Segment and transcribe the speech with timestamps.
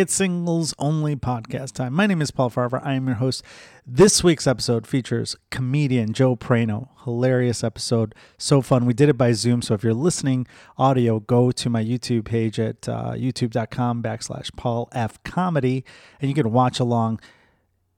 [0.00, 1.92] It's Singles Only Podcast time.
[1.92, 2.80] My name is Paul Farahvar.
[2.82, 3.42] I am your host.
[3.86, 6.88] This week's episode features comedian Joe Prano.
[7.04, 8.14] Hilarious episode.
[8.38, 8.86] So fun.
[8.86, 9.60] We did it by Zoom.
[9.60, 10.46] So if you're listening
[10.78, 15.84] audio, go to my YouTube page at uh, youtube.com backslash Paul F Comedy
[16.18, 17.20] and you can watch along.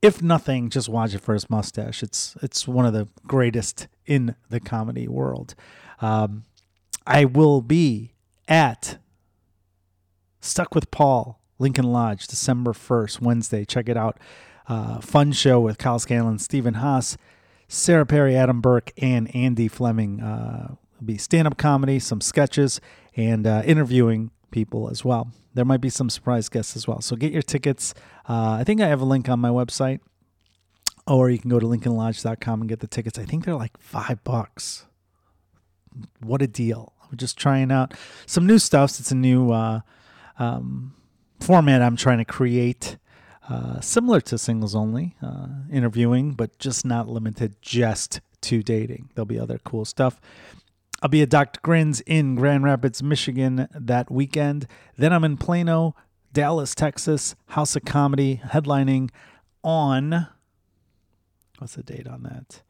[0.01, 2.03] If nothing, just watch it for his mustache.
[2.03, 5.55] It's it's one of the greatest in the comedy world.
[6.01, 6.43] Um,
[7.07, 8.11] I will be
[8.49, 8.97] at
[10.41, 13.65] Stuck with Paul Lincoln Lodge, December 1st, Wednesday.
[13.65, 14.19] Check it out.
[14.67, 17.17] Uh, fun show with Kyle Scanlon, Stephen Haas,
[17.67, 20.21] Sarah Perry, Adam Burke, and Andy Fleming.
[20.21, 22.79] Uh, be stand up comedy, some sketches,
[23.15, 25.31] and uh, interviewing people as well.
[25.53, 27.01] There might be some surprise guests as well.
[27.01, 27.93] So get your tickets.
[28.27, 29.99] Uh, I think I have a link on my website,
[31.05, 33.19] or you can go to lincolnlodge.com and get the tickets.
[33.19, 34.85] I think they're like five bucks.
[36.21, 36.93] What a deal.
[37.11, 37.93] We're just trying out
[38.25, 38.99] some new stuff.
[38.99, 39.81] It's a new uh,
[40.39, 40.95] um,
[41.43, 42.97] format I'm trying to create,
[43.49, 49.09] uh, similar to singles only, uh, interviewing, but just not limited just to dating.
[49.13, 50.21] There'll be other cool stuff.
[51.01, 51.59] I'll be at Dr.
[51.61, 54.67] Grins in Grand Rapids, Michigan that weekend.
[54.95, 55.95] Then I'm in Plano,
[56.31, 59.09] Dallas, Texas, House of Comedy, headlining
[59.63, 60.27] on,
[61.57, 62.61] what's the date on that?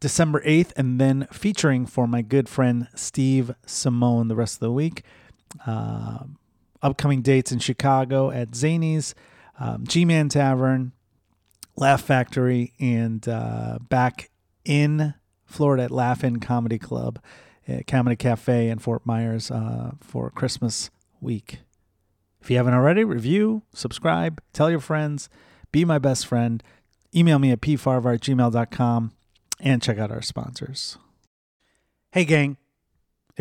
[0.00, 4.72] December 8th, and then featuring for my good friend Steve Simone the rest of the
[4.72, 5.02] week.
[5.66, 6.24] Uh,
[6.82, 9.14] upcoming dates in Chicago at Zany's,
[9.58, 10.92] um, G Man Tavern,
[11.76, 14.30] Laugh Factory, and uh, back
[14.64, 17.18] in Florida at Laugh-In Comedy Club,
[17.68, 21.60] at Comedy Cafe in Fort Myers uh, for Christmas week.
[22.40, 25.28] If you haven't already, review, subscribe, tell your friends,
[25.70, 26.62] be my best friend.
[27.14, 29.12] Email me at pfarahvar at gmail.com
[29.60, 30.98] and check out our sponsors.
[32.10, 32.56] Hey, gang.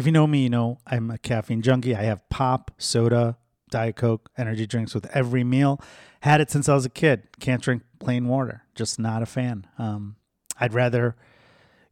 [0.01, 1.95] If you know me, you know I'm a caffeine junkie.
[1.95, 3.37] I have pop, soda,
[3.69, 5.79] Diet Coke, energy drinks with every meal.
[6.21, 7.27] Had it since I was a kid.
[7.39, 8.63] Can't drink plain water.
[8.73, 9.67] Just not a fan.
[9.77, 10.15] Um,
[10.59, 11.15] I'd rather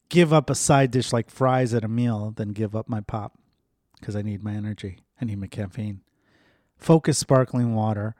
[0.09, 3.37] give up a side dish like fries at a meal than give up my pop
[3.99, 5.01] because I need my energy.
[5.21, 6.01] I need my caffeine.
[6.77, 8.15] Phocus sparkling water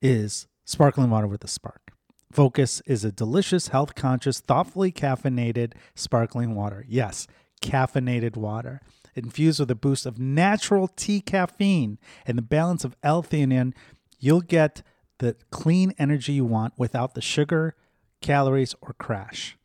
[0.00, 1.90] is sparkling water with a spark.
[2.32, 6.84] Phocus is a delicious, health conscious, thoughtfully caffeinated sparkling water.
[6.88, 7.26] Yes,
[7.60, 8.80] caffeinated water.
[9.14, 13.74] Infused with a boost of natural tea caffeine and the balance of L-theanine,
[14.18, 14.82] you'll get
[15.18, 17.74] the clean energy you want without the sugar,
[18.20, 19.56] calories, or crash.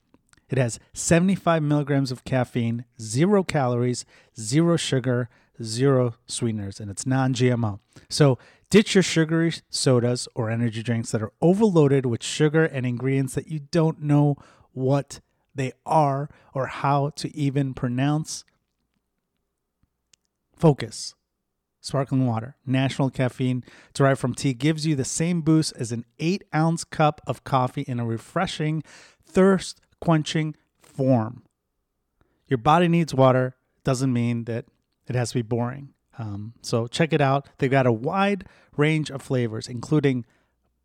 [0.50, 4.06] It has 75 milligrams of caffeine, zero calories,
[4.40, 5.30] zero sugar,
[5.62, 7.80] zero sweeteners, and it's non GMO.
[8.10, 8.38] So
[8.70, 13.48] ditch your sugary sodas or energy drinks that are overloaded with sugar and ingredients that
[13.48, 14.36] you don't know
[14.74, 15.20] what
[15.56, 18.44] they are or how to even pronounce.
[20.56, 21.16] Phocus.
[21.82, 23.64] Sparkling water, natural caffeine
[23.94, 27.84] derived from tea, gives you the same boost as an eight ounce cup of coffee
[27.88, 28.84] in a refreshing,
[29.24, 31.44] thirst quenching form.
[32.48, 34.66] Your body needs water, doesn't mean that
[35.08, 35.94] it has to be boring.
[36.18, 37.48] Um, so check it out.
[37.60, 38.46] They've got a wide
[38.76, 40.26] range of flavors, including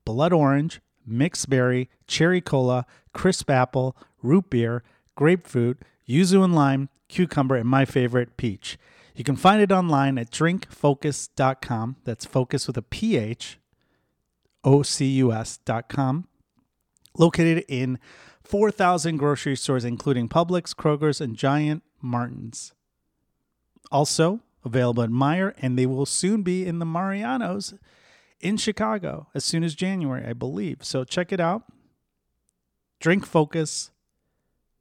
[0.05, 4.83] blood orange, mixed berry, cherry cola, crisp apple, root beer,
[5.15, 8.79] grapefruit, yuzu and lime, cucumber, and my favorite, peach.
[9.15, 11.97] You can find it online at drinkphocus.com.
[12.05, 13.59] That's phocus with a PH,
[14.65, 16.27] O C U S.com.
[17.19, 17.99] Located in
[18.43, 22.73] 4,000 grocery stores, including Publix, Kroger's, and Giant Martin's.
[23.91, 27.79] Also available at Meijer, and they will soon be in the Marianos
[28.41, 30.85] in Chicago as soon as January, I believe.
[30.85, 31.65] So check it out.
[33.01, 33.91] Drink Phocus.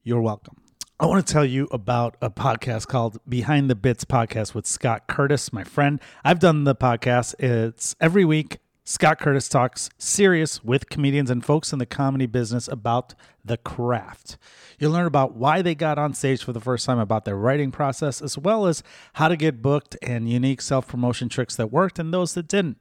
[0.03, 0.55] You're welcome.
[0.97, 5.07] I want to tell you about a podcast called Behind the Bits Podcast with Scott
[5.07, 5.99] Curtis, my friend.
[6.23, 7.35] I've done the podcast.
[7.37, 8.59] It's every week.
[8.85, 14.37] Scott Curtis talks serious with comedians and folks in the comedy business about the craft.
[14.79, 17.69] You'll learn about why they got on stage for the first time, about their writing
[17.69, 18.81] process, as well as
[19.13, 22.77] how to get booked and unique self promotion tricks that worked and those that didn't.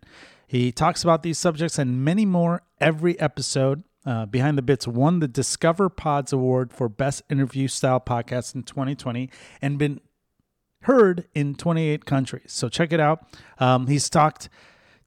[0.47, 3.83] He talks about these subjects and many more every episode.
[4.09, 8.63] Uh, Behind the Bits won the Discover Pods Award for Best Interview Style Podcast in
[8.63, 9.29] 2020
[9.61, 10.01] and been
[10.85, 12.47] heard in 28 countries.
[12.47, 13.27] So check it out.
[13.59, 14.49] Um, he's talked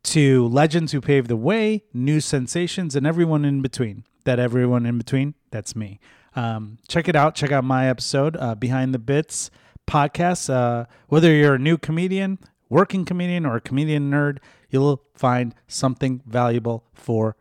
[0.04, 4.04] to legends who paved the way, new sensations, and everyone in between.
[4.26, 6.00] That everyone in between, that's me.
[6.36, 7.34] Um, check it out.
[7.34, 9.50] Check out my episode, uh, Behind the Bits
[9.88, 10.48] podcast.
[10.48, 12.38] Uh, whether you're a new comedian,
[12.70, 14.38] working comedian, or a comedian nerd,
[14.70, 17.36] you'll find something valuable for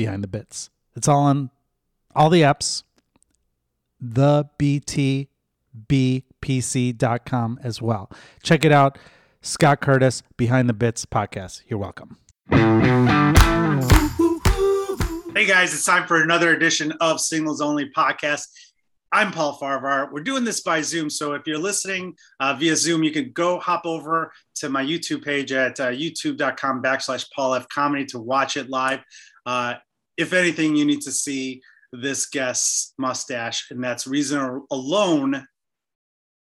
[0.00, 0.70] behind the bits.
[0.96, 1.50] It's all on
[2.16, 2.84] all the apps,
[4.00, 5.28] the BTBPC.com
[7.62, 8.10] as well.
[8.42, 8.96] Check it out.
[9.42, 11.64] Scott Curtis, Behind the Bits podcast.
[11.68, 12.16] You're welcome.
[15.34, 18.46] Hey guys, it's time for another edition of Singles Only podcast.
[19.12, 20.10] I'm Paul Farahvar.
[20.10, 21.10] We're doing this by Zoom.
[21.10, 25.22] So if you're listening uh, via Zoom, you can go hop over to my YouTube
[25.22, 29.00] page at uh, youtube.com backslash Paul F comedy to watch it live.
[29.44, 29.74] Uh,
[30.20, 31.62] if anything, you need to see
[31.92, 35.46] this guest's mustache, and that's reason alone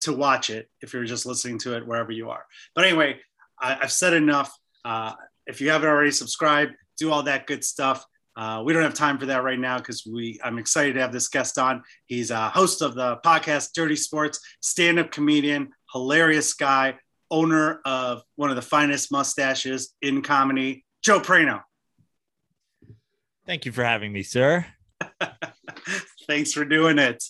[0.02, 2.46] to watch it if you're just listening to it wherever you are.
[2.75, 3.20] But anyway,
[3.60, 4.56] I, have said enough.
[4.86, 5.14] Uh,
[5.48, 8.06] if you haven't already subscribed, do all that good stuff.
[8.36, 10.40] Uh, we don't have time for that right now because we.
[10.44, 11.81] I'm excited to have this guest on.
[12.06, 16.96] He's a host of the podcast Dirty Sports, stand-up comedian, hilarious guy,
[17.31, 21.62] owner of one of the finest mustaches in comedy, Joe Prano.
[23.45, 24.66] Thank you for having me, sir.
[26.28, 27.24] Thanks for doing it.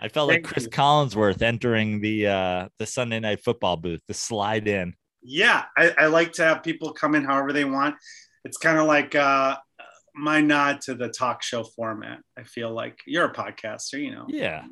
[0.00, 0.70] I felt Thank like Chris you.
[0.70, 4.94] Collinsworth entering the uh, the Sunday Night Football booth, the slide in.
[5.22, 7.96] Yeah, I, I like to have people come in however they want.
[8.44, 9.56] It's kind of like uh,
[10.14, 12.20] my nod to the talk show format.
[12.36, 14.26] I feel like you're a podcaster, you know.
[14.28, 14.64] Yeah.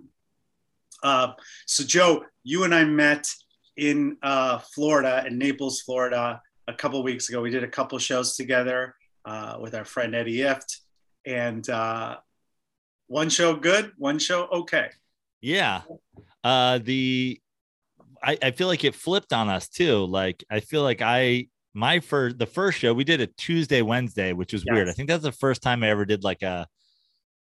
[1.03, 1.33] Uh,
[1.67, 3.27] so Joe, you and I met
[3.77, 7.43] in uh, Florida, in Naples, Florida, a couple weeks ago.
[7.43, 8.95] We did a couple shows together
[9.25, 10.81] uh, with our friend Eddie Ifft,
[11.27, 12.17] and uh,
[13.09, 14.91] one show good, one show okay.
[15.41, 15.83] Yeah.
[16.43, 17.41] Uh, the
[18.23, 20.07] I, I feel like it flipped on us too.
[20.07, 24.33] Like I feel like I my first the first show we did a Tuesday Wednesday,
[24.33, 24.75] which was yes.
[24.75, 24.89] weird.
[24.89, 26.67] I think that's the first time I ever did like a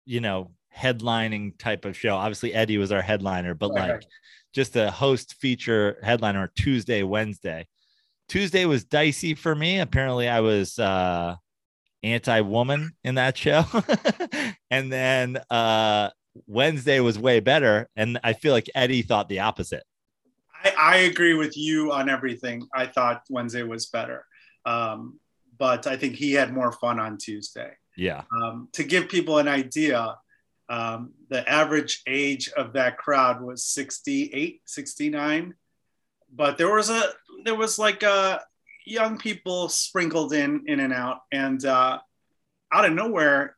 [0.06, 2.16] you know headlining type of show.
[2.16, 4.04] Obviously Eddie was our headliner, but like
[4.54, 7.68] just a host feature headliner Tuesday Wednesday.
[8.28, 9.80] Tuesday was dicey for me.
[9.80, 11.36] Apparently I was uh
[12.04, 13.66] anti-woman in that show.
[14.72, 16.10] and then uh
[16.48, 17.90] Wednesday was way better.
[17.96, 19.84] And I feel like Eddie thought the opposite.
[20.64, 22.68] I, I agree with you on everything.
[22.74, 24.26] I thought Wednesday was better.
[24.66, 25.20] Um,
[25.58, 27.72] but I think he had more fun on Tuesday.
[27.96, 28.24] Yeah.
[28.32, 30.18] Um, to give people an idea,
[30.70, 35.54] um, the average age of that crowd was 68, 69.
[36.36, 37.04] But there was a
[37.44, 38.42] there was like a
[38.86, 42.00] young people sprinkled in in and out, and uh,
[42.72, 43.56] out of nowhere,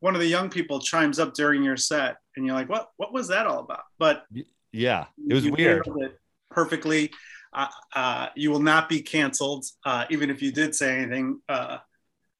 [0.00, 2.90] one of the young people chimes up during your set, and you're like, "What?
[2.96, 4.24] What was that all about?" But
[4.72, 5.86] yeah, it was weird.
[5.86, 6.18] It
[6.50, 7.10] perfectly.
[7.54, 11.78] Uh, uh, you will not be canceled, uh, even if you did say anything uh,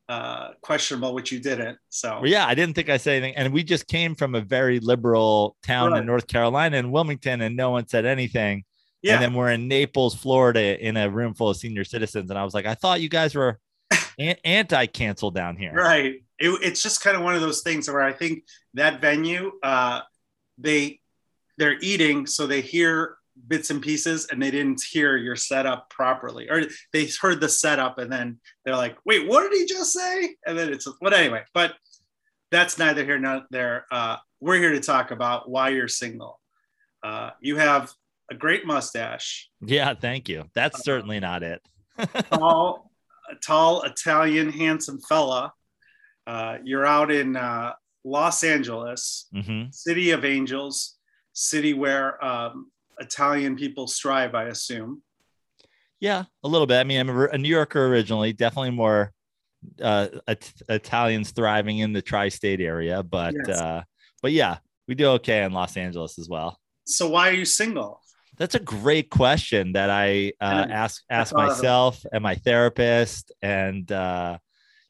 [0.08, 1.79] uh, questionable, which you didn't.
[1.90, 4.40] So well, yeah, I didn't think I said anything, and we just came from a
[4.40, 6.00] very liberal town right.
[6.00, 8.64] in North Carolina, in Wilmington, and no one said anything.
[9.02, 9.14] Yeah.
[9.14, 12.44] And then we're in Naples, Florida, in a room full of senior citizens, and I
[12.44, 13.58] was like, I thought you guys were
[14.44, 15.72] anti-cancel down here.
[15.72, 16.22] Right.
[16.38, 18.44] It, it's just kind of one of those things where I think
[18.75, 20.00] that venue, uh,
[20.58, 21.00] they
[21.58, 23.16] they're eating, so they hear
[23.49, 26.62] bits and pieces and they didn't hear your setup properly or
[26.93, 30.58] they heard the setup and then they're like wait what did he just say and
[30.58, 31.75] then it's but anyway but
[32.50, 36.38] that's neither here nor there uh, we're here to talk about why you're single
[37.02, 37.90] uh, you have
[38.32, 41.61] a great mustache yeah thank you that's uh, certainly not it
[42.32, 42.90] tall
[43.43, 45.52] tall italian handsome fella
[46.26, 47.73] uh, you're out in uh,
[48.05, 49.70] los angeles mm-hmm.
[49.70, 50.99] city of angels
[51.32, 52.70] city where um,
[53.02, 55.03] Italian people strive, I assume.
[56.01, 56.79] Yeah, a little bit.
[56.79, 59.12] I mean, I'm a New Yorker originally, definitely more
[59.81, 60.08] uh,
[60.69, 63.60] Italians thriving in the tri-state area, but yes.
[63.60, 63.82] uh,
[64.20, 64.58] but yeah,
[64.89, 66.58] we do okay in Los Angeles as well.
[66.86, 68.01] So why are you single?
[68.39, 74.39] That's a great question that I uh, ask ask myself and my therapist, and uh,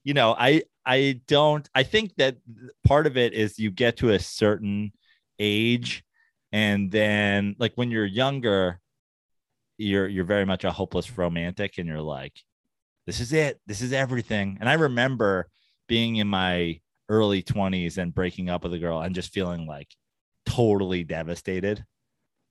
[0.04, 1.68] you know, I I don't.
[1.74, 2.36] I think that
[2.86, 4.92] part of it is you get to a certain
[5.38, 6.04] age
[6.52, 8.78] and then like when you're younger
[9.78, 12.34] you're you're very much a hopeless romantic and you're like
[13.06, 15.48] this is it this is everything and i remember
[15.88, 19.88] being in my early 20s and breaking up with a girl and just feeling like
[20.46, 21.84] totally devastated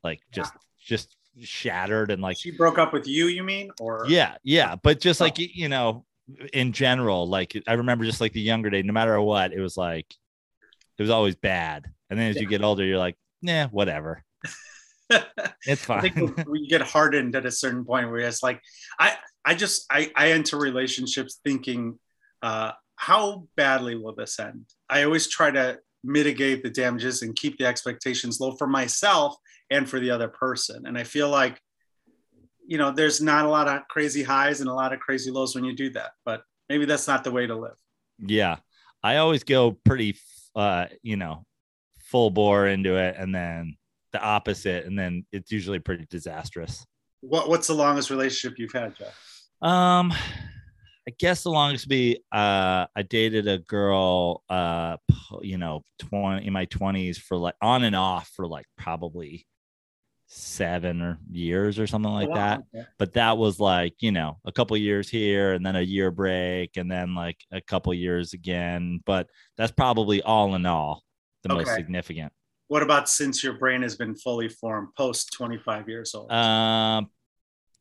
[0.03, 0.53] like just.
[0.81, 4.99] Just shattered and like she broke up with you you mean or yeah yeah but
[4.99, 5.25] just oh.
[5.25, 6.03] like you know
[6.51, 9.77] in general like i remember just like the younger day no matter what it was
[9.77, 10.05] like
[10.97, 12.41] it was always bad and then as yeah.
[12.41, 14.23] you get older you're like yeah, whatever.
[15.65, 15.99] it's fine.
[15.99, 18.61] I think we get hardened at a certain point where it's like,
[18.99, 21.99] I, I just, I, I enter relationships thinking,
[22.41, 24.65] uh, how badly will this end?
[24.89, 29.35] I always try to mitigate the damages and keep the expectations low for myself
[29.71, 30.85] and for the other person.
[30.85, 31.59] And I feel like,
[32.67, 35.55] you know, there's not a lot of crazy highs and a lot of crazy lows
[35.55, 37.77] when you do that, but maybe that's not the way to live.
[38.19, 38.57] Yeah.
[39.01, 40.17] I always go pretty,
[40.55, 41.45] uh, you know,
[42.03, 43.77] full bore into it and then
[44.11, 46.85] the opposite and then it's usually pretty disastrous
[47.21, 49.17] What What's the longest relationship you've had, Jeff?
[49.61, 50.11] Um,
[51.07, 54.97] I guess the longest be uh, I dated a girl, uh,
[55.41, 59.47] you know, twenty in my twenties for like on and off for like probably
[60.33, 62.61] seven or years or something like that.
[62.97, 66.77] But that was like, you know, a couple years here and then a year break
[66.77, 69.01] and then like a couple years again.
[69.05, 71.03] But that's probably all in all
[71.43, 71.63] the okay.
[71.63, 72.31] most significant.
[72.69, 76.31] What about since your brain has been fully formed post 25 years old?
[76.31, 77.09] Um,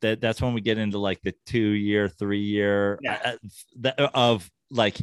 [0.01, 3.35] that that's when we get into like the two year, three year yeah.
[3.85, 4.97] uh of like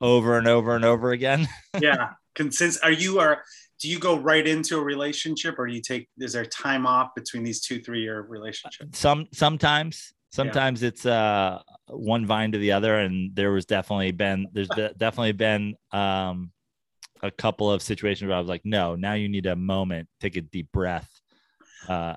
[0.00, 1.46] over and over and over again.
[1.80, 2.10] yeah.
[2.50, 3.42] Since are you are
[3.80, 7.10] do you go right into a relationship or do you take is there time off
[7.14, 8.98] between these two three year relationships?
[8.98, 10.88] Some sometimes sometimes yeah.
[10.88, 14.68] it's uh one vine to the other and there was definitely been there's
[14.98, 16.50] definitely been um
[17.22, 20.08] a couple of situations where i was like no now you need a moment.
[20.20, 21.08] Take a deep breath.
[21.88, 22.16] Uh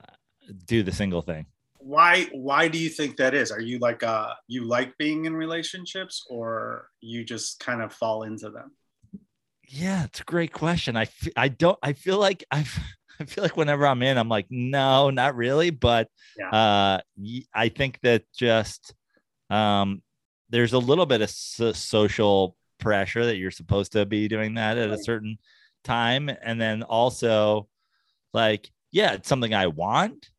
[0.65, 1.45] do the single thing.
[1.77, 3.51] Why why do you think that is?
[3.51, 8.23] Are you like uh you like being in relationships or you just kind of fall
[8.23, 8.71] into them
[9.71, 10.97] yeah, it's a great question.
[10.97, 12.77] I f- I don't I feel like I've
[13.19, 15.69] I feel like whenever I'm in, I'm like, no, not really.
[15.69, 16.49] But yeah.
[16.49, 16.99] uh,
[17.53, 18.93] I think that just
[19.49, 20.01] um,
[20.49, 24.77] there's a little bit of so- social pressure that you're supposed to be doing that
[24.77, 25.37] at a certain
[25.83, 27.67] time, and then also
[28.33, 30.29] like, yeah, it's something I want.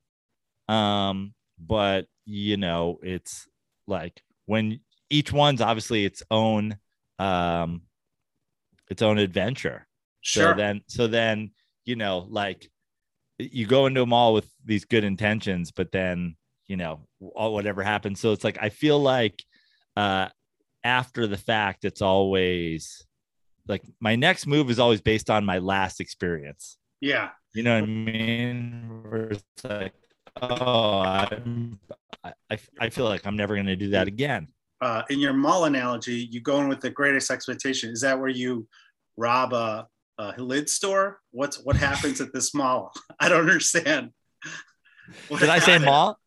[0.68, 3.46] Um, but you know, it's
[3.86, 6.76] like when each one's obviously its own
[7.18, 7.82] um
[8.92, 9.86] its own adventure.
[10.20, 10.52] Sure.
[10.52, 11.50] So then, so then,
[11.84, 12.70] you know, like
[13.38, 16.36] you go into a mall with these good intentions, but then,
[16.68, 18.20] you know, all whatever happens.
[18.20, 19.42] So it's like I feel like
[19.96, 20.28] uh
[20.84, 23.04] after the fact, it's always
[23.66, 26.76] like my next move is always based on my last experience.
[27.00, 27.30] Yeah.
[27.54, 29.00] You know what I mean?
[29.08, 29.94] Where it's like,
[30.40, 31.78] oh, I'm,
[32.24, 34.48] I, I feel like I'm never going to do that again
[34.82, 37.90] uh, in your mall analogy, you go in with the greatest expectation.
[37.90, 38.66] Is that where you
[39.16, 39.86] rob a,
[40.18, 41.20] a lid store?
[41.30, 42.92] What's what happens at this mall?
[43.20, 44.10] I don't understand.
[45.28, 46.18] What Did I say mall?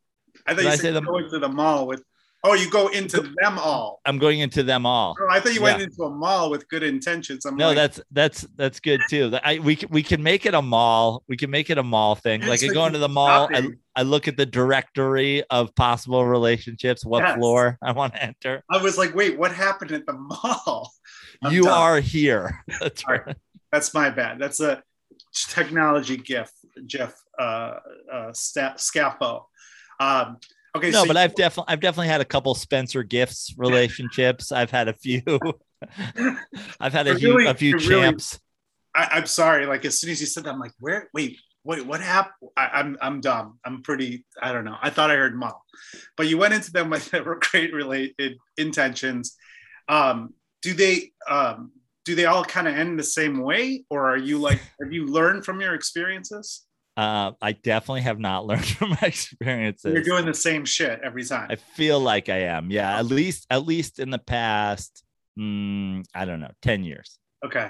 [0.47, 1.01] I Did you I said the...
[1.01, 2.01] go into the mall with.
[2.47, 4.01] Oh, you go into them all.
[4.05, 5.17] I'm going into them all.
[5.19, 5.77] Oh, I thought you yeah.
[5.77, 7.43] went into a mall with good intentions.
[7.43, 9.35] I'm no, like, that's that's that's good too.
[9.43, 11.23] I we we can make it a mall.
[11.27, 12.41] We can make it a mall thing.
[12.45, 13.49] Like I go into the mall.
[13.51, 17.03] I, I look at the directory of possible relationships.
[17.03, 17.35] What yes.
[17.35, 18.63] floor I want to enter.
[18.69, 20.93] I was like, wait, what happened at the mall?
[21.43, 21.73] I'm you done.
[21.73, 22.63] are here.
[22.79, 23.35] That's right.
[23.71, 24.37] That's my bad.
[24.37, 24.83] That's a
[25.49, 26.53] technology gift,
[26.85, 27.79] Jeff uh,
[28.11, 29.45] uh, Scafo.
[29.99, 30.37] Um,
[30.75, 30.91] Okay.
[30.91, 34.51] No, so but you, I've definitely I've definitely had a couple Spencer Gifts relationships.
[34.51, 35.21] I've had a few.
[36.79, 38.39] I've had a, really, few, a few champs.
[38.95, 39.65] Really, I, am sorry.
[39.65, 41.09] Like as soon as you said that, I'm like, where?
[41.13, 42.51] Wait, wait, what happened?
[42.57, 43.59] I, I'm, I'm dumb.
[43.63, 44.25] I'm pretty.
[44.41, 44.75] I don't know.
[44.81, 45.53] I thought I heard mom,
[46.17, 47.09] but you went into them with
[47.51, 49.35] great related intentions.
[49.87, 51.71] Um, do they um,
[52.03, 55.05] do they all kind of end the same way, or are you like have you
[55.05, 56.64] learned from your experiences?
[56.97, 59.93] Uh, I definitely have not learned from my experiences.
[59.93, 61.47] You're doing the same shit every time.
[61.49, 62.71] I feel like I am.
[62.71, 65.03] Yeah, at least at least in the past,
[65.37, 67.19] mm, I don't know, ten years.
[67.45, 67.69] Okay.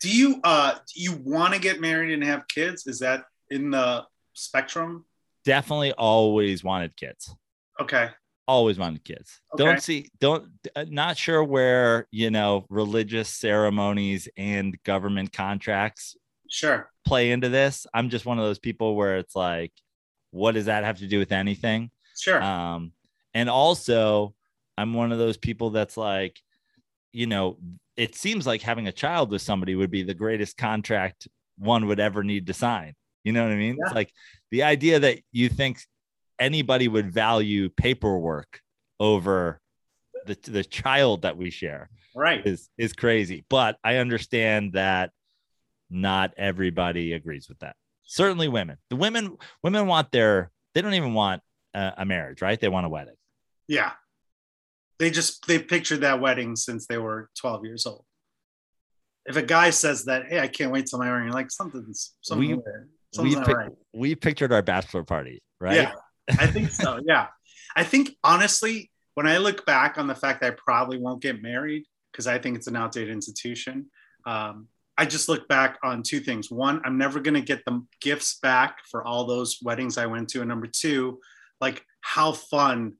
[0.00, 2.86] Do you uh do you want to get married and have kids?
[2.86, 5.04] Is that in the spectrum?
[5.44, 7.34] Definitely, always wanted kids.
[7.80, 8.10] Okay.
[8.46, 9.40] Always wanted kids.
[9.54, 9.64] Okay.
[9.64, 10.10] Don't see.
[10.20, 10.48] Don't.
[10.74, 16.16] Uh, not sure where you know religious ceremonies and government contracts
[16.50, 17.86] sure play into this.
[17.92, 19.72] I'm just one of those people where it's like,
[20.30, 21.90] what does that have to do with anything?
[22.16, 22.40] Sure.
[22.40, 22.92] Um,
[23.34, 24.34] and also,
[24.78, 26.38] I'm one of those people that's like,
[27.12, 27.58] you know,
[27.96, 31.26] it seems like having a child with somebody would be the greatest contract
[31.58, 32.94] one would ever need to sign.
[33.24, 33.76] You know what I mean?
[33.78, 33.86] Yeah.
[33.86, 34.12] It's like
[34.50, 35.80] the idea that you think
[36.38, 38.60] anybody would value paperwork
[38.98, 39.60] over
[40.26, 45.10] the the child that we share right is is crazy but i understand that
[45.90, 47.76] not everybody agrees with that.
[48.04, 48.78] Certainly women.
[48.88, 51.42] The women women want their they don't even want
[51.74, 52.60] a, a marriage, right?
[52.60, 53.14] They want a wedding.
[53.68, 53.92] Yeah.
[54.98, 58.04] They just they pictured that wedding since they were 12 years old.
[59.26, 62.14] If a guy says that, hey, I can't wait till my wedding, you're like something's
[62.20, 62.88] something we, weird.
[63.18, 63.70] we, pic- right.
[63.92, 65.76] we pictured our bachelor party, right?
[65.76, 65.92] Yeah,
[66.38, 67.00] I think so.
[67.06, 67.28] yeah.
[67.76, 71.42] I think honestly, when I look back on the fact that I probably won't get
[71.42, 73.86] married because I think it's an outdated institution,
[74.26, 74.68] um,
[75.00, 76.50] I just look back on two things.
[76.50, 80.28] One, I'm never going to get the gifts back for all those weddings I went
[80.30, 80.40] to.
[80.40, 81.20] And number two,
[81.60, 82.94] like how fun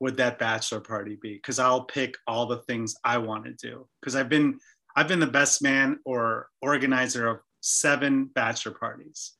[0.00, 1.34] would that bachelor party be?
[1.34, 3.88] Because I'll pick all the things I want to do.
[4.00, 4.58] Because I've been
[4.96, 9.32] I've been the best man or organizer of seven bachelor parties.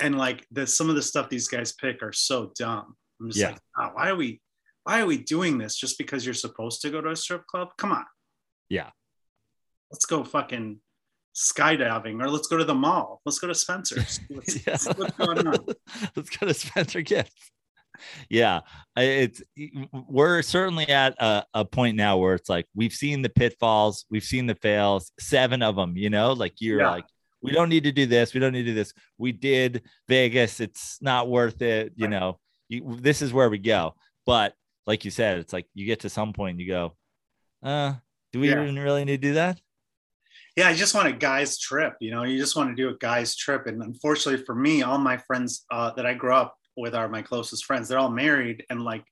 [0.00, 2.94] and like the some of the stuff these guys pick are so dumb.
[3.20, 3.50] I'm just Yeah.
[3.50, 4.40] like, oh, why are we
[4.84, 7.68] why are we doing this just because you're supposed to go to a strip club?
[7.78, 8.04] Come on.
[8.68, 8.90] Yeah.
[9.90, 10.80] Let's go fucking
[11.34, 13.20] skydiving or let's go to the mall.
[13.24, 14.20] Let's go to Spencer's.
[14.30, 14.76] Let's, Yeah.
[14.96, 15.66] what's going on.
[16.16, 17.50] Let's go to Spencer Gifts.
[18.28, 18.60] Yeah,
[18.96, 19.42] it's
[20.08, 24.24] we're certainly at a, a point now where it's like we've seen the pitfalls, we've
[24.24, 25.96] seen the fails, seven of them.
[25.96, 26.90] You know, like you're Yeah.
[26.90, 27.04] like,
[27.42, 28.92] we don't need to do this, we don't need to do this.
[29.18, 31.92] We did Vegas, it's not worth it.
[31.96, 32.10] You Right.
[32.10, 33.94] know, you, this is where we go.
[34.26, 34.54] But
[34.86, 36.96] like you said, it's like you get to some point, and you go,
[37.62, 37.94] uh,
[38.32, 38.62] do we Yeah.
[38.62, 39.60] even really need to do that?
[40.56, 41.94] Yeah, I just want a guy's trip.
[42.00, 43.66] You know, you just want to do a guy's trip.
[43.66, 47.22] And unfortunately for me, all my friends uh, that I grew up with are my
[47.22, 47.88] closest friends.
[47.88, 49.04] They're all married, and like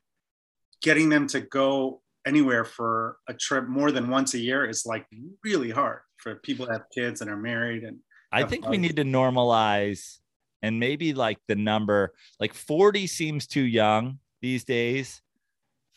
[0.82, 5.06] getting them to go anywhere for a trip more than once a year is like
[5.42, 7.85] really hard for people that have kids and are married.
[7.85, 7.99] And
[8.30, 10.18] I think we need to normalize
[10.62, 15.23] and maybe like the number like 40 seems too young these days.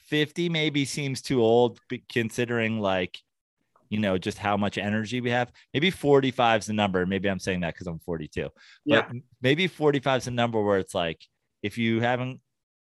[0.07, 3.19] 50 maybe seems too old considering like
[3.93, 5.51] you know just how much energy we have.
[5.73, 7.05] Maybe 45 is the number.
[7.05, 8.49] Maybe I'm saying that cuz I'm 42.
[8.85, 11.21] yeah, But maybe 45 is a number where it's like
[11.61, 12.41] if you haven't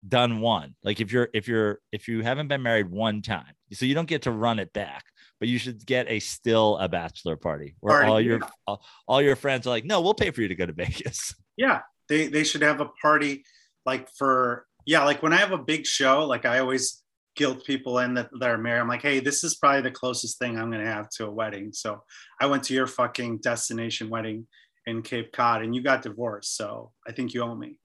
[0.08, 3.86] done one, like if you're if you're if you haven't been married one time, so
[3.86, 5.06] you don't get to run it back,
[5.40, 8.50] but you should get a still a bachelor party where Party, all your yeah.
[8.68, 11.34] all, all your friends are like, no, we'll pay for you to go to Vegas.
[11.56, 13.46] yeah, they they should have a party
[13.86, 17.04] like for yeah, like when I have a big show, like I always
[17.38, 18.82] guilt people in that, that are married.
[18.82, 21.72] I'm like, hey, this is probably the closest thing I'm gonna have to a wedding.
[21.72, 22.04] So
[22.42, 24.48] I went to your fucking destination wedding
[24.86, 26.58] in Cape Cod, and you got divorced.
[26.58, 27.80] So I think you owe me.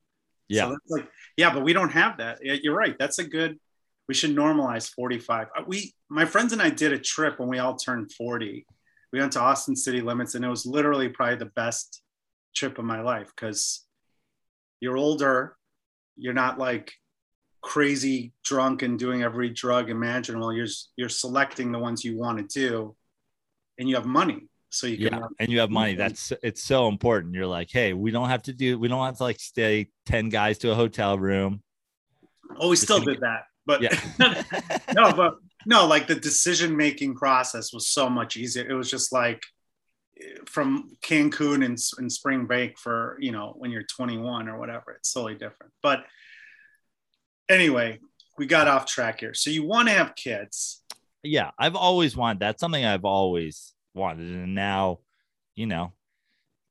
[0.48, 0.64] Yeah.
[0.64, 2.38] So that's like, yeah, but we don't have that.
[2.42, 2.96] You're right.
[2.98, 3.58] That's a good.
[4.08, 5.46] We should normalize 45.
[5.56, 8.66] Uh, We, my friends and I did a trip when we all turned 40.
[9.12, 12.02] We went to Austin City Limits, and it was literally probably the best
[12.54, 13.86] trip of my life because
[14.80, 15.56] you're older,
[16.16, 16.92] you're not like
[17.62, 20.52] crazy drunk and doing every drug imaginable.
[20.52, 22.94] You're you're selecting the ones you want to do,
[23.78, 25.18] and you have money, so you can.
[25.18, 25.26] Yeah.
[25.38, 25.94] And you have money.
[25.94, 27.34] That's it's so important.
[27.34, 30.28] You're like, hey, we don't have to do we don't have to like stay 10
[30.28, 31.62] guys to a hotel room.
[32.58, 33.96] Oh, we Just still did that, but Yeah.
[34.94, 38.68] no, but no, like the decision making process was so much easier.
[38.68, 39.42] It was just like
[40.46, 44.92] from Cancun and, and spring break for you know when you're 21 or whatever.
[44.92, 45.72] It's totally different.
[45.82, 46.04] But
[47.48, 47.98] anyway,
[48.38, 49.34] we got off track here.
[49.34, 50.82] So you want to have kids?
[51.22, 54.34] yeah, I've always wanted that's something I've always wanted.
[54.34, 54.98] And now,
[55.54, 55.92] you know,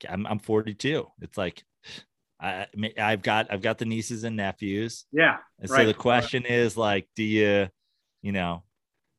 [0.07, 1.07] I'm I'm 42.
[1.21, 1.63] It's like
[2.41, 5.05] I I've got I've got the nieces and nephews.
[5.11, 7.69] Yeah, And so the question is like, do you,
[8.21, 8.63] you know,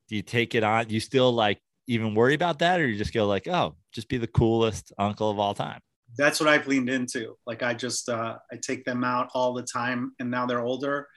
[0.09, 0.85] do you take it on?
[0.85, 4.09] Do you still like even worry about that, or you just go like, oh, just
[4.09, 5.79] be the coolest uncle of all time?
[6.15, 7.35] that's what I've leaned into.
[7.45, 11.07] Like I just uh, I take them out all the time, and now they're older.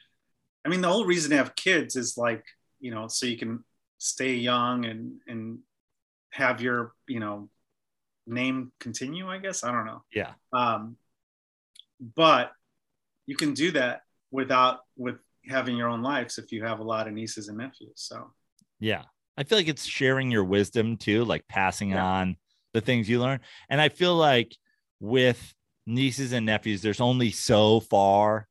[0.66, 2.44] I mean, the whole reason to have kids is like
[2.80, 3.64] you know so you can
[3.98, 5.60] stay young and and
[6.30, 7.48] have your you know
[8.26, 9.28] name continue.
[9.28, 10.02] I guess I don't know.
[10.12, 10.32] Yeah.
[10.52, 10.96] Um,
[12.14, 12.50] but
[13.26, 15.16] you can do that without with
[15.48, 17.92] having your own lives if you have a lot of nieces and nephews.
[17.94, 18.32] So
[18.80, 19.04] Yeah.
[19.38, 22.04] I feel like it's sharing your wisdom too, like passing Yeah.
[22.04, 22.36] on
[22.74, 23.40] the things you learn.
[23.70, 24.56] And I feel like
[24.98, 25.54] with
[25.86, 28.48] nieces and nephews, there's only so far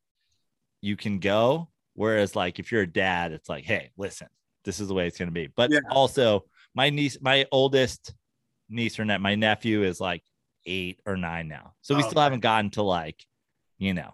[0.82, 1.70] you can go.
[1.96, 4.28] Whereas, like, if you're a dad, it's like, hey, listen,
[4.66, 5.48] this is the way it's going to be.
[5.48, 5.80] But Yeah.
[5.90, 8.14] also, my niece, my oldest
[8.70, 10.24] niece or net, my nephew is like
[10.66, 11.74] eight or nine now.
[11.82, 13.26] So we Oh, still haven't gotten to like,
[13.78, 14.12] you know,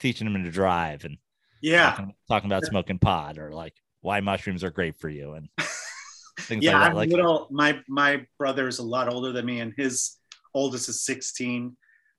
[0.00, 1.18] teaching him to drive and
[1.60, 5.48] yeah, talking, talking about smoking pot or like why mushrooms are great for you and
[6.48, 6.92] things yeah, like that.
[6.92, 7.48] I'm Like, little.
[7.50, 10.16] My my brother is a lot older than me, and his
[10.54, 11.76] oldest is 16,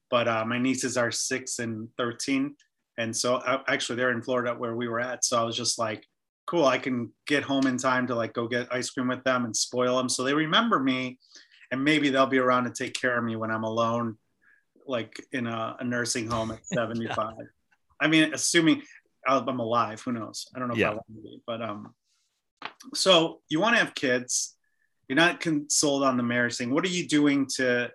[0.09, 2.55] but uh, my nieces are six and 13,
[2.97, 5.23] and so uh, actually they're in Florida where we were at.
[5.25, 6.05] So I was just like,
[6.45, 9.45] cool, I can get home in time to like go get ice cream with them
[9.45, 11.19] and spoil them, so they remember me,
[11.71, 14.17] and maybe they'll be around to take care of me when I'm alone,
[14.87, 17.33] like in a, a nursing home at 75.
[17.99, 18.81] I mean, assuming
[19.27, 20.47] I'll- I'm alive, who knows?
[20.55, 20.89] I don't know if Yeah.
[20.89, 21.93] I want to be, but um,
[22.93, 24.55] so you want to have kids
[25.07, 27.91] you're not consoled on the marriage thing what are you doing to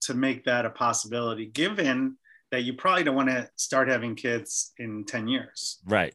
[0.00, 2.16] to make that a possibility given
[2.52, 6.14] that you probably don't want to start having kids in 10 years right.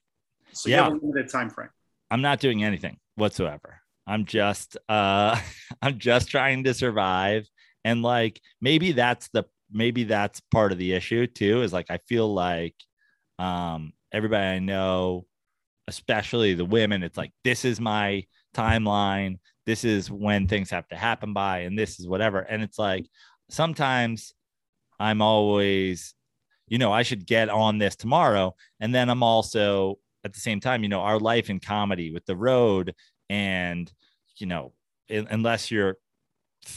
[0.52, 0.84] so you Yeah.
[0.86, 1.70] have a limited time frame
[2.10, 3.80] I'm not doing anything whatsoever.
[4.06, 5.39] I'm just uh
[5.82, 7.48] I'm just trying to survive.
[7.86, 12.00] And like maybe that's the maybe that's part of the issue too, is like I
[12.10, 12.76] feel like
[13.39, 15.26] um everybody I know,
[15.88, 20.98] especially the women, it's like this is my timeline, this is when things have to
[20.98, 22.39] happen by, and this is whatever.
[22.39, 23.06] And it's like
[23.50, 24.34] sometimes
[25.00, 26.13] I'm always
[26.71, 28.55] you know, I should get on this tomorrow.
[28.79, 32.25] And then I'm also at the same time, you know, our life in comedy with
[32.25, 32.95] the road
[33.29, 33.91] and,
[34.38, 34.71] you know,
[35.10, 35.97] in, unless you're,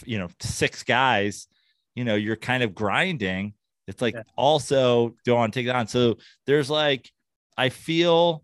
[0.04, 1.46] you know, six guys,
[1.94, 3.54] you know, you're kind of grinding.
[3.86, 4.22] It's like yeah.
[4.36, 5.86] also don't take it on.
[5.86, 7.08] So there's like,
[7.56, 8.42] I feel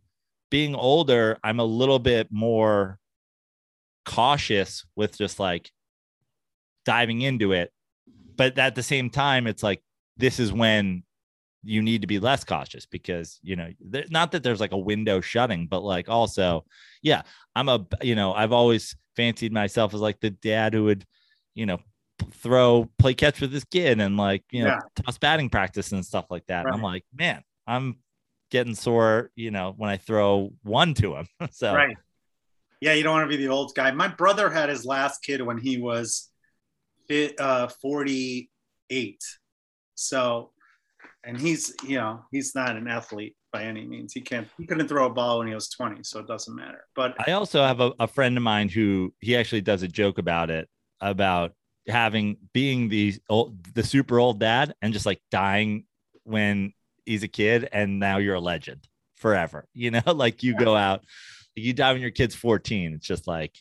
[0.53, 2.97] being older, I'm a little bit more
[4.07, 5.73] cautious with just like
[6.85, 7.73] diving into it.
[8.37, 9.83] But at the same time, it's like
[10.17, 11.03] this is when
[11.63, 13.69] you need to be less cautious because you know
[14.11, 16.65] not that there's like a window shutting but like also
[17.03, 17.23] yeah
[17.55, 21.05] i'm a you know i've always fancied myself as like the dad who would
[21.55, 21.79] you know
[22.33, 25.03] throw play catch with his kid and like you know yeah.
[25.03, 26.65] toss batting practice and stuff like that.
[26.65, 26.75] Right.
[26.75, 27.97] i'm like man i'm
[28.51, 31.29] getting sore you know when i throw one to him.
[31.53, 31.97] So right.
[32.81, 33.91] Yeah you don't want to be the old guy.
[33.91, 36.31] My brother had his last kid when he was
[37.39, 39.21] uh 48
[39.97, 40.53] so
[41.25, 44.13] and he's you know he's not an athlete by any means.
[44.13, 46.85] He can't he couldn't throw a ball when he was 20, so it doesn't matter.
[46.95, 50.19] But I also have a, a friend of mine who he actually does a joke
[50.19, 50.69] about it
[51.01, 51.53] about
[51.89, 55.85] having being the old, the super old dad and just like dying
[56.25, 56.73] when
[57.07, 59.67] he's a kid and now you're a legend forever.
[59.75, 60.65] You know, like you yeah.
[60.65, 61.05] go out,
[61.55, 62.95] you die when your kid's 14.
[62.95, 63.57] It's just like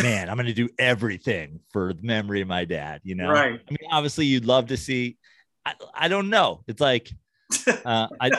[0.00, 3.30] man, I'm going to do everything for the memory of my dad, you know?
[3.30, 3.60] Right.
[3.60, 5.18] I mean, obviously you'd love to see
[5.64, 6.62] I, I don't know.
[6.66, 7.10] It's like
[7.84, 8.30] uh, I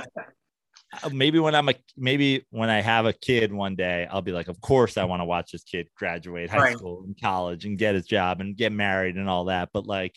[1.12, 4.47] maybe when I'm a maybe when I have a kid one day, I'll be like,
[4.47, 6.77] of course I want to watch this kid graduate high right.
[6.77, 9.69] school and college and get his job and get married and all that.
[9.73, 10.15] But like,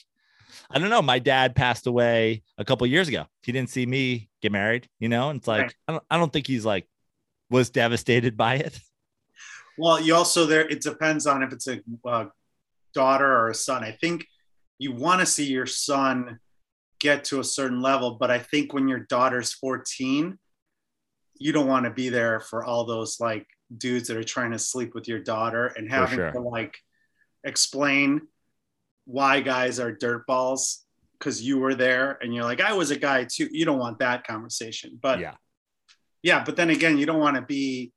[0.71, 1.03] I don't know.
[1.03, 3.27] My dad passed away a couple years ago.
[3.43, 5.31] He didn't see me get married, you know.
[5.31, 5.75] And it's like right.
[5.89, 6.87] I don't I don't think he's like
[7.51, 8.79] was devastated by it.
[9.79, 10.67] Well, you also there.
[10.67, 12.27] It depends on if it's a uh,
[12.95, 13.85] daughter or a son.
[13.85, 14.27] I think
[14.79, 16.39] you want to see your son
[17.07, 18.17] get to a certain level.
[18.19, 20.37] But I think when your daughter's 14,
[21.39, 24.59] you don't want to be there for all those like dudes that are trying to
[24.59, 26.33] sleep with your daughter and having sure.
[26.33, 26.77] to like
[27.45, 28.23] explain
[29.05, 30.79] why guys are dirtballs
[31.13, 33.49] because you were there and you're like, I was a guy too.
[33.53, 34.99] You don't want that conversation.
[35.01, 35.35] But yeah.
[36.23, 36.43] Yeah.
[36.45, 37.93] But then again, you don't want to be,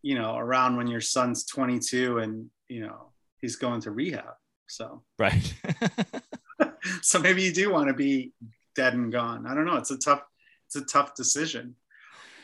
[0.00, 4.34] you know, around when your son's 22 and, you know, he's going to rehab.
[4.68, 5.54] So, right.
[7.02, 8.32] so maybe you do want to be
[8.74, 9.46] dead and gone.
[9.46, 9.76] I don't know.
[9.76, 10.22] It's a tough,
[10.66, 11.74] it's a tough decision.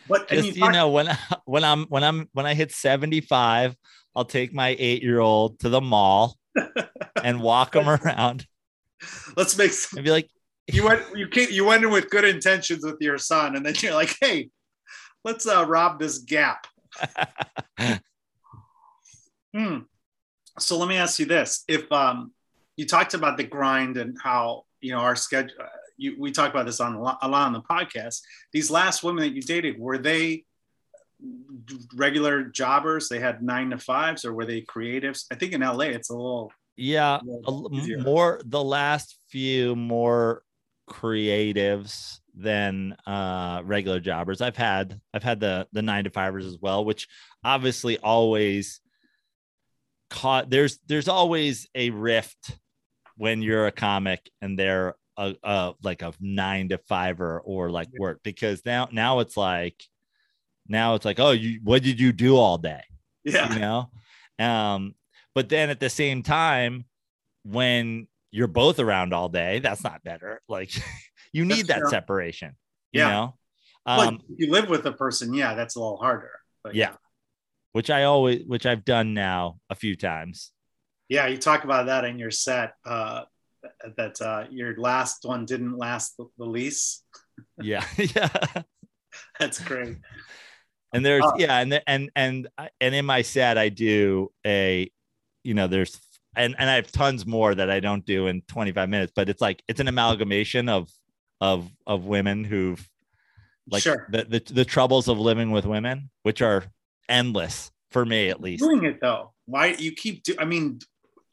[0.07, 1.09] But Just, you, talk- you know, when
[1.45, 3.77] when I'm when I'm when I hit 75,
[4.17, 6.39] I'll take my eight year old to the mall
[7.23, 8.47] and walk him around.
[9.37, 10.31] Let's make some, and be like,
[10.67, 13.75] you went you came, you went in with good intentions with your son, and then
[13.79, 14.51] you're like, hey,
[15.25, 16.67] let's uh, rob this gap.
[19.55, 19.79] hmm.
[20.59, 22.33] So let me ask you this: If um,
[22.77, 25.55] you talked about the grind and how you know our schedule.
[25.61, 28.21] Uh, you, we talked about this on a lot, a lot on the podcast.
[28.53, 30.45] These last women that you dated were they
[31.95, 33.09] regular jobbers?
[33.09, 35.25] They had nine to fives, or were they creatives?
[35.31, 40.43] I think in LA it's a little yeah, a little more the last few more
[40.91, 44.41] creatives than uh regular jobbers.
[44.41, 47.07] I've had I've had the the nine to fivers as well, which
[47.45, 48.81] obviously always
[50.11, 52.59] caught there's there's always a rift
[53.17, 57.89] when you're a comic and they're a, a like a nine to fiver or like
[57.99, 59.83] work because now now it's like
[60.67, 62.83] now it's like oh you what did you do all day?
[63.25, 63.53] Yeah.
[63.53, 63.91] You know?
[64.39, 64.95] Um
[65.35, 66.85] but then at the same time
[67.45, 70.41] when you're both around all day that's not better.
[70.49, 70.73] Like
[71.33, 71.91] you need that's that true.
[71.91, 72.57] separation
[72.95, 73.07] yeah.
[73.07, 73.35] you know
[73.87, 76.31] um you live with a person yeah that's a little harder
[76.63, 76.95] but yeah.
[77.73, 80.53] Which i always which i've done now a few times
[81.09, 82.75] yeah, you talk about that in your set.
[82.85, 83.25] Uh,
[83.97, 87.03] that uh, your last one didn't last the, the lease.
[87.61, 88.29] yeah, yeah,
[89.39, 89.97] that's great.
[90.93, 92.49] And there's uh, yeah, and and and
[92.81, 94.91] and in my set I do a,
[95.43, 95.99] you know, there's
[96.37, 99.41] and and I have tons more that I don't do in 25 minutes, but it's
[99.41, 100.91] like it's an amalgamation of
[101.41, 102.89] of of women who've
[103.71, 104.07] like sure.
[104.11, 106.65] the, the the troubles of living with women, which are
[107.09, 108.63] endless for me at least.
[108.63, 110.35] Doing it though, why you keep do?
[110.39, 110.81] I mean,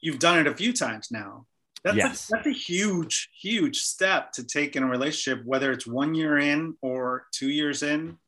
[0.02, 1.46] you've done it a few times now.
[1.84, 2.28] That's, yes.
[2.28, 6.38] a, that's a huge, huge step to take in a relationship, whether it's one year
[6.38, 8.18] in or two years in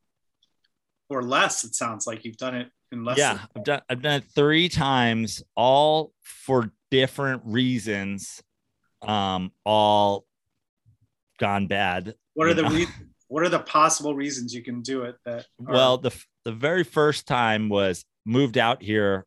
[1.09, 1.63] or less.
[1.63, 3.17] It sounds like you've done it in less.
[3.17, 8.41] Yeah, I've done I've done it three times, all for different reasons,
[9.01, 10.25] um, all
[11.39, 12.15] gone bad.
[12.33, 12.87] What are the re-
[13.29, 15.15] what are the possible reasons you can do it?
[15.23, 16.11] That are- well, the
[16.43, 19.25] the very first time was moved out here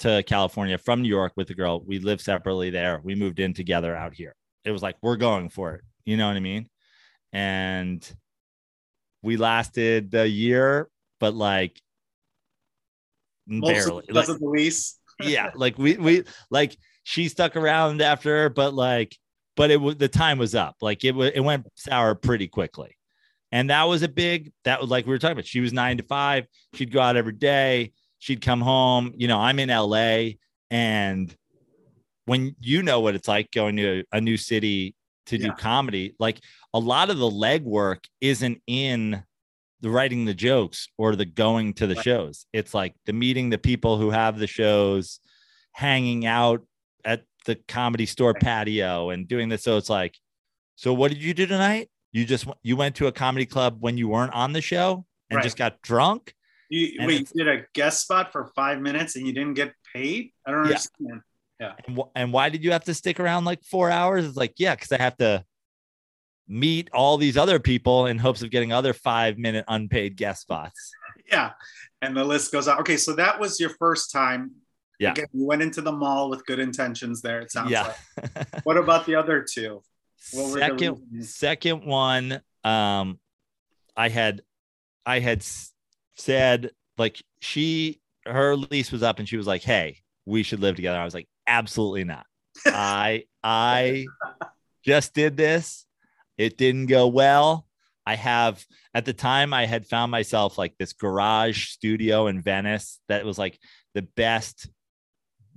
[0.00, 1.82] to California from New York with the girl.
[1.84, 3.00] We lived separately there.
[3.02, 4.34] We moved in together out here.
[4.64, 5.82] It was like, we're going for it.
[6.04, 6.68] You know what I mean?
[7.32, 8.16] and
[9.22, 10.88] we lasted a year,
[11.20, 11.80] but like
[13.46, 14.04] barely.
[14.06, 14.98] Because like, of the lease.
[15.22, 19.16] yeah, like we we like she stuck around after, but like,
[19.56, 20.76] but it was the time was up.
[20.80, 22.96] Like it was it went sour pretty quickly.
[23.50, 25.46] And that was a big that was like we were talking about.
[25.46, 26.46] She was nine to five.
[26.74, 27.92] She'd go out every day.
[28.18, 29.12] She'd come home.
[29.16, 30.36] You know, I'm in LA
[30.70, 31.34] and
[32.28, 34.94] when you know what it's like going to a new city
[35.26, 36.40] to do comedy, like
[36.74, 39.22] a lot of the legwork isn't in
[39.80, 42.04] the writing the jokes or the going to the right.
[42.04, 42.46] shows.
[42.52, 45.20] It's like the meeting the people who have the shows,
[45.72, 46.66] hanging out
[47.04, 48.42] at the comedy store right.
[48.42, 49.62] patio and doing this.
[49.62, 50.16] So it's like,
[50.76, 51.88] so what did you do tonight?
[52.12, 55.36] You just you went to a comedy club when you weren't on the show and
[55.36, 55.44] right.
[55.44, 56.34] just got drunk.
[56.68, 60.32] You wait, you did a guest spot for five minutes and you didn't get paid.
[60.46, 61.22] I don't understand.
[61.58, 61.72] Yeah.
[61.86, 64.26] And, and why did you have to stick around like four hours?
[64.26, 65.44] It's like, yeah, because I have to
[66.46, 70.92] meet all these other people in hopes of getting other five minute unpaid guest spots.
[71.30, 71.52] Yeah.
[72.00, 72.78] And the list goes on.
[72.80, 72.96] Okay.
[72.96, 74.52] So that was your first time.
[74.98, 75.12] Yeah.
[75.12, 77.40] Again, you went into the mall with good intentions there.
[77.40, 77.92] It sounds yeah.
[78.16, 78.64] like.
[78.64, 79.82] what about the other two?
[80.18, 83.18] second, second one, um,
[83.96, 84.42] I had,
[85.06, 85.44] I had
[86.18, 90.76] said like she, her lease was up and she was like, Hey, we should live
[90.76, 90.98] together.
[90.98, 92.26] I was like, absolutely not.
[92.66, 94.06] I I
[94.84, 95.86] just did this.
[96.36, 97.66] It didn't go well.
[98.06, 103.00] I have at the time I had found myself like this garage studio in Venice
[103.08, 103.58] that was like
[103.94, 104.68] the best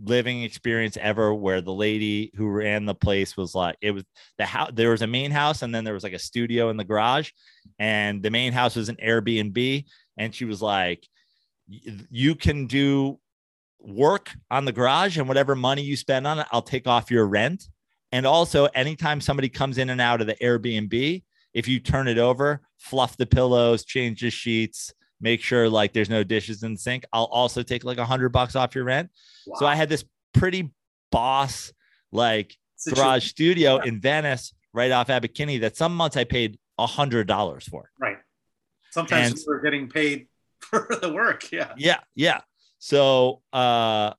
[0.04, 4.04] living experience ever where the lady who ran the place was like it was
[4.38, 6.78] the house there was a main house and then there was like a studio in
[6.78, 7.30] the garage
[7.78, 9.86] and the main house was an Airbnb
[10.18, 11.08] and she was like
[11.68, 13.20] you can do
[13.80, 17.26] work on the garage and whatever money you spend on it, I'll take off your
[17.26, 17.68] rent.
[18.12, 22.18] And also, anytime somebody comes in and out of the Airbnb, if you turn it
[22.18, 26.80] over, fluff the pillows, change the sheets, make sure like there's no dishes in the
[26.80, 29.10] sink, I'll also take like a hundred bucks off your rent.
[29.48, 29.60] Wow.
[29.60, 30.72] So I had this pretty
[31.12, 31.72] boss
[32.12, 32.58] like
[32.94, 33.90] garage studio yeah.
[33.90, 37.92] in Venice, right off Abbot Kinney, that some months I paid a hundred dollars for.
[38.00, 38.18] Right.
[38.92, 40.28] Sometimes and, we were getting paid
[40.60, 41.52] for the work.
[41.52, 41.74] Yeah.
[41.78, 42.00] Yeah.
[42.16, 42.42] Yeah.
[42.80, 44.14] So, uh,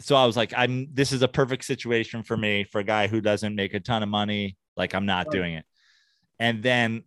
[0.00, 3.06] so I was like, I'm, this is a perfect situation for me for a guy
[3.06, 4.56] who doesn't make a ton of money.
[4.76, 5.64] Like, I'm not doing it.
[6.38, 7.04] And then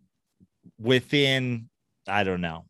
[0.78, 1.68] within,
[2.08, 2.64] I don't know,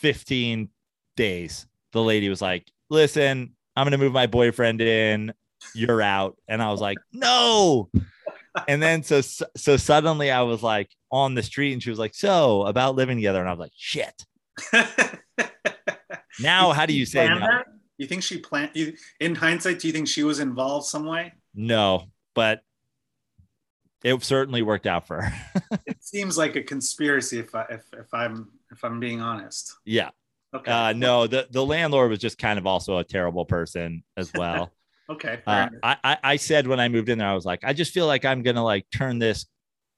[0.00, 0.68] 15
[1.16, 5.32] days, the lady was like, listen, I'm going to move my boyfriend in.
[5.74, 6.36] You're out.
[6.46, 7.90] And I was like, no.
[8.66, 12.14] And then so, so suddenly I was like on the street and she was like,
[12.14, 13.40] so about living together.
[13.40, 14.24] And I was like, shit.
[16.40, 17.62] Now, how do you say no?
[17.96, 18.70] You think she planned?
[18.74, 21.32] You, in hindsight, do you think she was involved some way?
[21.54, 22.60] No, but
[24.04, 25.60] it certainly worked out for her.
[25.86, 29.74] it seems like a conspiracy, if I, if if I'm if I'm being honest.
[29.84, 30.10] Yeah.
[30.54, 30.70] Okay.
[30.70, 34.70] Uh, no, the the landlord was just kind of also a terrible person as well.
[35.10, 35.40] Okay.
[35.46, 38.06] Uh, I I said when I moved in there, I was like, I just feel
[38.06, 39.46] like I'm gonna like turn this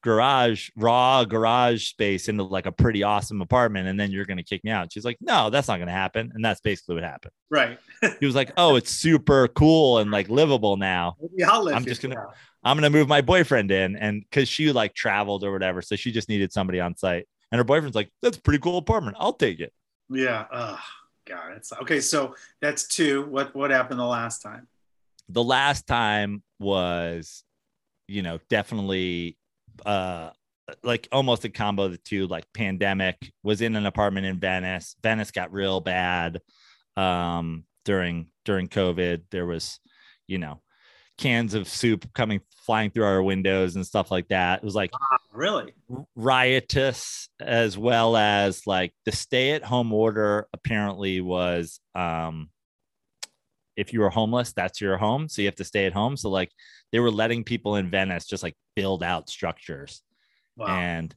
[0.02, 4.42] garage, raw garage space into like a pretty awesome apartment, and then you're going to
[4.42, 4.92] kick me out.
[4.92, 6.32] She's like, no, that's not going to happen.
[6.34, 7.32] And that's basically what happened.
[7.50, 7.78] Right.
[8.20, 11.16] he was like, oh, it's super cool and like livable now.
[11.42, 12.26] I'm just going to,
[12.64, 13.96] I'm going to move my boyfriend in.
[13.96, 15.82] And cause she like traveled or whatever.
[15.82, 17.26] So she just needed somebody on site.
[17.52, 19.16] And her boyfriend's like, that's a pretty cool apartment.
[19.20, 19.72] I'll take it.
[20.08, 20.46] Yeah.
[20.52, 20.78] Oh,
[21.26, 21.52] God.
[21.56, 22.00] It's okay.
[22.00, 23.26] So that's two.
[23.26, 24.68] What, what happened the last time?
[25.32, 27.44] The last time was,
[28.08, 29.36] you know, definitely
[29.86, 30.30] uh
[30.82, 34.94] like almost a combo of the two like pandemic was in an apartment in venice.
[35.02, 36.40] Venice got real bad
[36.96, 39.22] um during during covid.
[39.30, 39.80] There was
[40.26, 40.60] you know
[41.18, 44.58] cans of soup coming flying through our windows and stuff like that.
[44.58, 44.90] It was like
[45.32, 45.72] really?
[46.16, 52.48] riotous as well as like the stay at home order apparently was um
[53.80, 56.28] if you were homeless that's your home so you have to stay at home so
[56.28, 56.50] like
[56.92, 60.02] they were letting people in Venice just like build out structures.
[60.56, 60.66] Wow.
[60.66, 61.14] And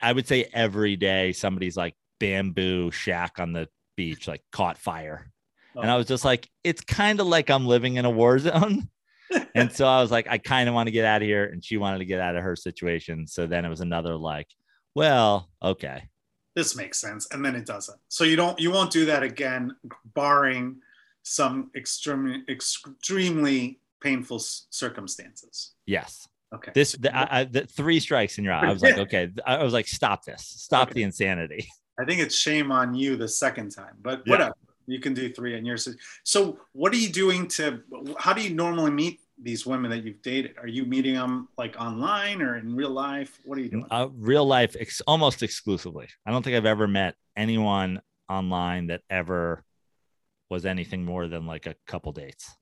[0.00, 5.30] I would say every day somebody's like bamboo shack on the beach, like caught fire.
[5.76, 5.82] Oh.
[5.82, 8.88] And I was just like, it's kind of like I'm living in a war zone.
[9.54, 11.44] and so I was like, I kind of want to get out of here.
[11.44, 13.26] And she wanted to get out of her situation.
[13.26, 14.48] So then it was another like,
[14.94, 16.08] well, okay.
[16.56, 17.28] This makes sense.
[17.30, 17.98] And then it doesn't.
[18.08, 19.76] So you don't, you won't do that again,
[20.14, 20.80] barring
[21.22, 25.74] some extremely, extremely painful circumstances.
[25.86, 26.26] Yes.
[26.54, 26.72] Okay.
[26.74, 28.68] This the, I, I, the three strikes in your eye.
[28.68, 29.30] I was like, okay.
[29.46, 30.42] I was like, stop this.
[30.44, 30.94] Stop okay.
[30.94, 31.68] the insanity.
[31.98, 34.54] I think it's shame on you the second time, but whatever.
[34.56, 34.66] Yeah.
[34.86, 35.88] You can do three in yours.
[36.24, 37.80] So, what are you doing to?
[38.18, 40.56] How do you normally meet these women that you've dated?
[40.58, 43.38] Are you meeting them like online or in real life?
[43.44, 43.86] What are you doing?
[43.88, 46.08] Uh, real life, ex- almost exclusively.
[46.26, 49.62] I don't think I've ever met anyone online that ever
[50.50, 52.54] was anything more than like a couple dates.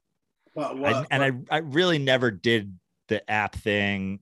[0.54, 4.20] Well, I, well, and I, I really never did the app thing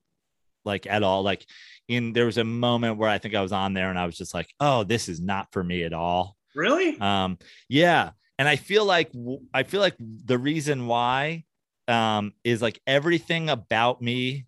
[0.64, 1.22] like at all.
[1.22, 1.46] Like
[1.88, 4.16] in there was a moment where I think I was on there and I was
[4.16, 6.36] just like, oh, this is not for me at all.
[6.54, 6.98] really?
[7.00, 8.10] Um, yeah.
[8.38, 9.10] And I feel like
[9.54, 11.44] I feel like the reason why
[11.88, 14.46] um is like everything about me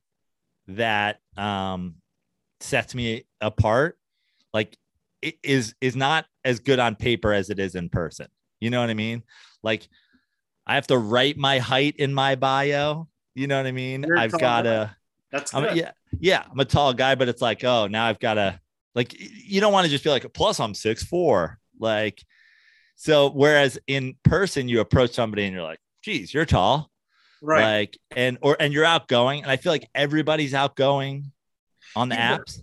[0.66, 1.94] that um
[2.60, 3.96] sets me apart,
[4.52, 4.76] like
[5.22, 8.26] it is is not as good on paper as it is in person.
[8.60, 9.22] You know what I mean?
[9.62, 9.88] Like
[10.66, 13.08] I have to write my height in my bio.
[13.34, 14.02] You know what I mean?
[14.02, 14.94] You're I've got to
[15.30, 15.76] That's I'm, good.
[15.76, 15.90] yeah,
[16.20, 18.60] yeah, I'm a tall guy, but it's like, oh, now I've got to
[18.94, 21.58] like you don't want to just be like, plus I'm six four.
[21.78, 22.22] Like,
[22.96, 26.90] so whereas in person you approach somebody and you're like, geez, you're tall.
[27.40, 27.62] right.
[27.80, 29.42] Like, and or and you're outgoing.
[29.42, 31.30] And I feel like everybody's outgoing
[31.94, 32.38] on the Yeah.
[32.38, 32.60] apps.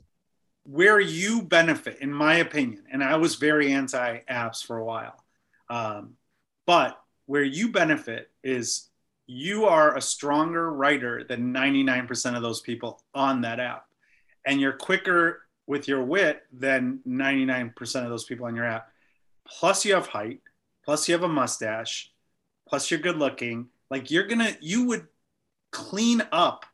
[0.63, 5.23] where you benefit, in my opinion, and I was very anti apps for a while,
[5.69, 6.13] um,
[6.65, 8.89] but where you benefit is
[9.27, 13.85] you are a stronger writer than 99% of those people on that app.
[14.45, 18.89] And you're quicker with your wit than 99% of those people on your app.
[19.47, 20.41] Plus, you have height,
[20.83, 22.11] plus, you have a mustache,
[22.67, 23.67] plus, you're good looking.
[23.89, 25.07] Like, you're gonna, you would
[25.71, 26.65] clean up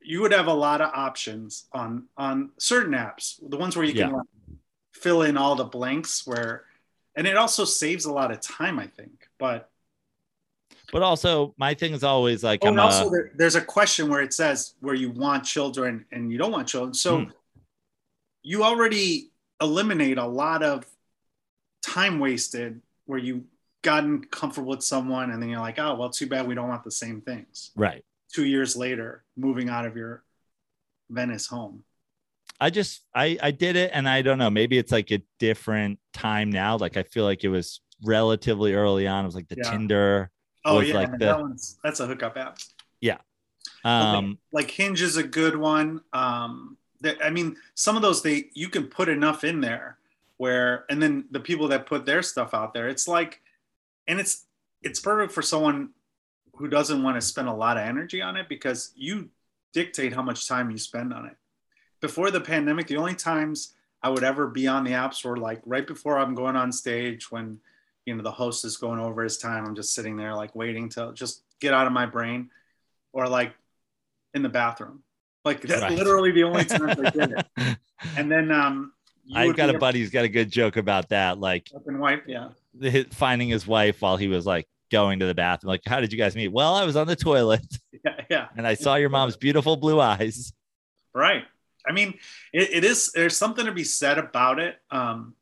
[0.00, 3.92] you would have a lot of options on on certain apps the ones where you
[3.92, 4.16] can Yeah.
[4.16, 4.26] like,
[4.92, 6.64] fill in all the blanks where
[7.16, 9.70] and it also saves a lot of time i think but
[10.92, 13.60] But also my thing is always like oh, I'm and also a, there, there's a
[13.60, 17.30] question where it says where you want children and you don't want children so Hmm.
[18.42, 20.84] you already eliminate a lot of
[21.82, 23.44] time wasted where you
[23.82, 26.84] gotten comfortable with someone and then you're like oh well too bad we don't want
[26.84, 28.04] the same things right.
[28.32, 30.22] two years later moving out of your
[31.08, 31.84] venice home
[32.60, 35.98] I just I I did it and I don't know, maybe it's like a different
[36.12, 36.76] time now.
[36.76, 39.24] Like I feel like it was relatively early on.
[39.24, 39.70] It was like the Yeah.
[39.70, 40.30] Tinder.
[40.64, 42.58] Oh yeah, like the- that one's that's a hookup app.
[43.00, 43.18] Yeah.
[43.84, 46.00] Um Like Hinge is a good one.
[46.12, 49.98] Um, that, I mean, some of those they you can put enough in there
[50.38, 53.40] where, and then the people that put their stuff out there, it's like,
[54.08, 54.46] and it's
[54.82, 55.90] it's perfect for someone
[56.54, 59.28] who doesn't want to spend a lot of energy on it because you
[59.72, 61.36] dictate how much time you spend on it.
[62.00, 65.60] Before the pandemic, the only times I would ever be on the apps were like
[65.64, 67.58] right before I'm going on stage when
[68.04, 69.64] you know the host is going over his time.
[69.66, 72.50] I'm just sitting there like waiting to just get out of my brain,
[73.12, 73.54] or like
[74.34, 75.02] in the bathroom.
[75.44, 75.92] Like that's Right.
[75.92, 77.76] literally the only time I did it.
[78.16, 78.92] And then um,
[79.34, 81.38] I've got a buddy who's got a good joke about that.
[81.38, 82.24] Like wipe.
[82.28, 85.70] Yeah, the- finding his wife while he was like going to the bathroom.
[85.70, 86.48] Like, how did you guys meet?
[86.48, 87.64] Well, I was on the toilet
[88.04, 88.48] yeah, yeah.
[88.56, 90.52] and I saw your mom's beautiful blue eyes.
[91.14, 91.44] Right.
[91.86, 92.18] I mean,
[92.52, 93.12] it, it is.
[93.12, 94.80] There's something to be said about it.
[94.90, 95.34] Um,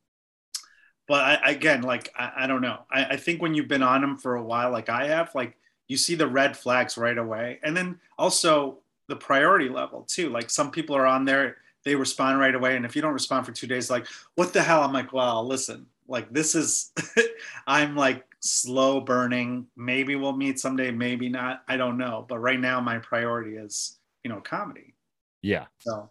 [1.07, 2.81] but I, again, like I, I don't know.
[2.91, 5.57] I, I think when you've been on them for a while, like I have, like
[5.89, 8.79] you see the red flags right away, and then also
[9.09, 10.31] the priority level too.
[10.31, 13.45] Like some people are on there, they respond right away, and if you don't respond
[13.45, 14.83] for two days, like what the hell?
[14.83, 16.93] I'm like, well, listen, like this is,
[17.67, 19.67] I'm like slow burning.
[19.77, 21.63] Maybe we'll meet someday, maybe not.
[21.69, 22.25] I don't know.
[22.29, 24.95] But right now, my priority is you know comedy.
[25.43, 25.67] Yeah.
[25.81, 26.11] So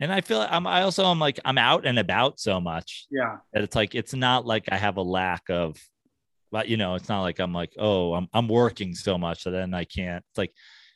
[0.00, 3.38] And I feel I'm I also am like I'm out and about so much yeah.
[3.52, 5.76] that it's like it's not like I have a lack of
[6.50, 9.50] but you know, it's not like I'm like, oh, I'm I'm working so much that
[9.50, 10.24] then I can't.
[10.30, 10.52] It's like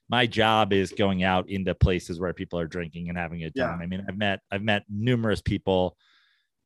[0.08, 3.52] my job is going out into places where people are drinking and having a good
[3.56, 3.66] Yeah.
[3.68, 3.80] time.
[3.82, 5.96] I mean, I've met I've met numerous people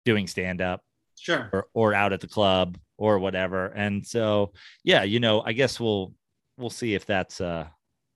[0.05, 0.83] doing stand up
[1.19, 1.49] Sure.
[1.53, 3.67] or or out at the club or whatever.
[3.67, 4.53] And so
[4.85, 6.13] yeah, you know, I guess we'll
[6.59, 7.67] we'll see if that's uh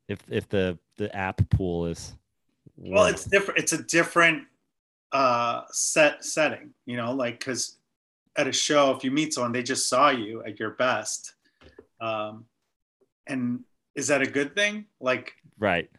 [0.08, 2.14] if if the the app pool is
[2.80, 3.60] Well, it's different.
[3.60, 4.44] It's a different
[5.12, 7.76] uh, set setting, you know, like because
[8.36, 11.34] at a show, if you meet someone, they just saw you at your best,
[12.00, 12.46] um,
[13.26, 13.60] and
[13.94, 14.86] is that a good thing?
[15.00, 15.90] Like, right.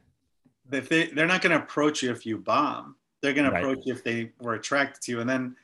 [0.72, 3.62] if they they're not going to approach you if you bomb, they're going Right.
[3.62, 5.56] to approach you if they were attracted to you, and then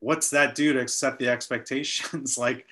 [0.00, 2.36] what's that do to set the expectations?
[2.36, 2.66] like.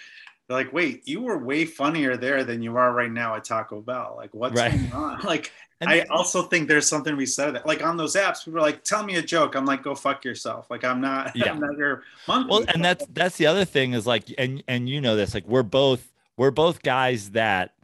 [0.53, 3.80] They're like, wait, you were way funnier there than you are right now at Taco
[3.80, 4.14] Bell.
[4.18, 4.70] Like, what's Right.
[4.70, 5.20] going on?
[5.24, 5.50] Like,
[5.80, 7.66] And- I also think there's something to be said that.
[7.66, 10.24] Like on those apps, people are like, "Tell me a joke." I'm like, "Go fuck
[10.24, 11.32] yourself." Like I'm not.
[11.36, 11.50] Yeah.
[11.53, 12.48] I'm not your monkey.
[12.50, 15.46] well and that's that's the other thing is like and and you know this like
[15.48, 17.74] we're both we're both guys that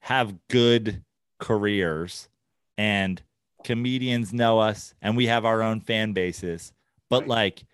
[0.00, 1.02] have good
[1.40, 2.28] careers
[2.76, 3.22] and
[3.64, 6.72] comedians know us and we have our own fan bases
[7.10, 7.28] but Right.
[7.28, 7.64] like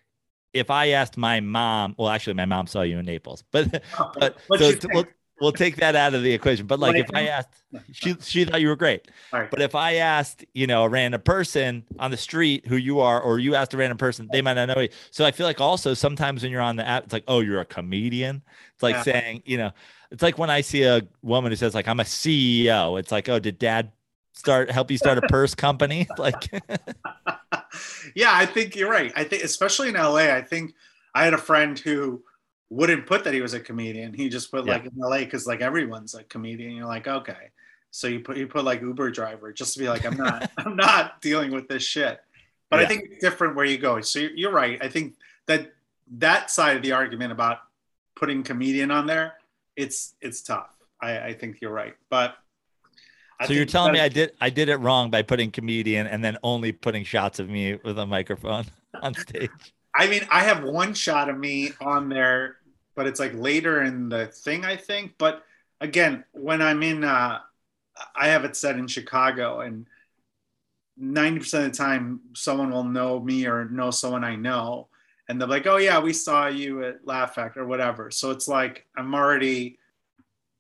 [0.55, 3.71] if i asked my mom well actually my mom saw you in naples but
[4.21, 5.05] but, so you to- think- well,
[5.41, 6.65] we'll take that out of the equation.
[6.65, 7.51] But like, if I asked,
[7.93, 9.11] she she thought you were great.
[9.33, 9.51] Right.
[9.51, 13.21] But if I asked, you know, a random person on the street who you are,
[13.21, 14.91] or you asked a random person, they might not know you.
[15.11, 17.61] So I feel like also sometimes when you're on the app, it's like, oh, you're
[17.61, 18.43] a comedian.
[18.75, 19.03] It's like Yeah.
[19.03, 19.73] saying, you know,
[20.13, 22.99] it's like when I see a woman who says like, I'm a CEO.
[23.01, 23.91] It's like, oh, did dad
[24.35, 26.07] start help you start a purse company?
[26.19, 26.51] Like,
[28.15, 29.13] yeah, I think you're right.
[29.17, 30.75] I think, especially in LA, I think
[31.15, 32.23] I had a friend who
[32.71, 34.13] wouldn't put that he was a comedian.
[34.15, 34.73] He just put Yeah.
[34.75, 36.73] like in LA because like everyone's a comedian.
[36.73, 37.51] You're like, okay.
[37.91, 40.77] So you put you put like Uber driver just to be like, I'm not I'm
[40.77, 42.21] not dealing with this shit.
[42.71, 44.01] But I think it's different where you go.
[44.01, 44.83] So you're, you're right.
[44.83, 45.15] I think
[45.47, 45.73] that
[46.19, 47.59] that side of the argument about
[48.17, 49.35] putting comedian on there,
[49.77, 50.75] it's it's tough.
[51.01, 51.95] I, I think you're right.
[52.11, 52.35] But
[53.41, 56.25] I so you're telling me I did I did it wrong by putting comedian and
[56.25, 58.65] then only putting shots of me with a microphone
[59.03, 59.51] on stage.
[59.95, 62.57] I mean, I have one shot of me on there,
[62.97, 65.15] but it's like later in the thing, I think.
[65.19, 65.43] But
[65.81, 67.39] again, when I'm in, uh,
[68.17, 69.87] I have it set in Chicago, and
[71.01, 74.89] 90% of the time, someone will know me or know someone I know.
[75.29, 78.11] And they're like, oh, yeah, we saw you at Laugh Factory or whatever.
[78.11, 79.79] So it's like I'm already.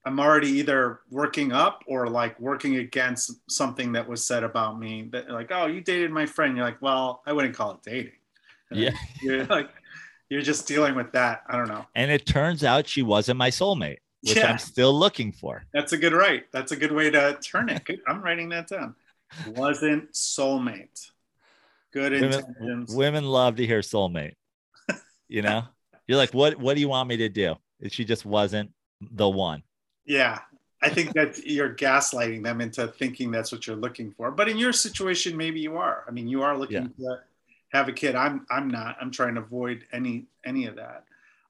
[0.07, 5.09] I'm already either working up or like working against something that was said about me
[5.13, 6.57] that like, oh, you dated my friend.
[6.57, 8.13] You're like, well, I wouldn't call it dating.
[8.71, 8.91] Yeah.
[9.23, 9.71] You're like,
[10.31, 11.43] you're just dealing with that.
[11.49, 11.87] I don't know.
[11.95, 14.51] And it turns out she wasn't my soulmate, which Yeah.
[14.51, 15.65] I'm still looking for.
[15.73, 16.45] That's a good right.
[16.51, 17.85] That's a good way to turn it.
[17.85, 18.01] Good.
[18.09, 18.95] I'm writing that down.
[19.49, 21.09] Wasn't soulmate.
[21.93, 22.95] Good Women, intentions.
[22.95, 24.35] women love to hear soulmate.
[25.29, 25.63] You know,
[26.09, 26.59] you're like, what?
[26.59, 27.55] What do you want me to do?
[27.89, 29.63] She just wasn't the one.
[30.07, 30.41] Yeah.
[30.83, 34.31] I think that you're gaslighting them into thinking that's what you're looking for.
[34.31, 36.05] But in your situation, maybe you are.
[36.07, 37.21] I mean, you are looking to
[37.73, 38.15] have a kid.
[38.15, 38.97] I'm I'm not.
[39.01, 41.05] I'm trying to avoid any any of that.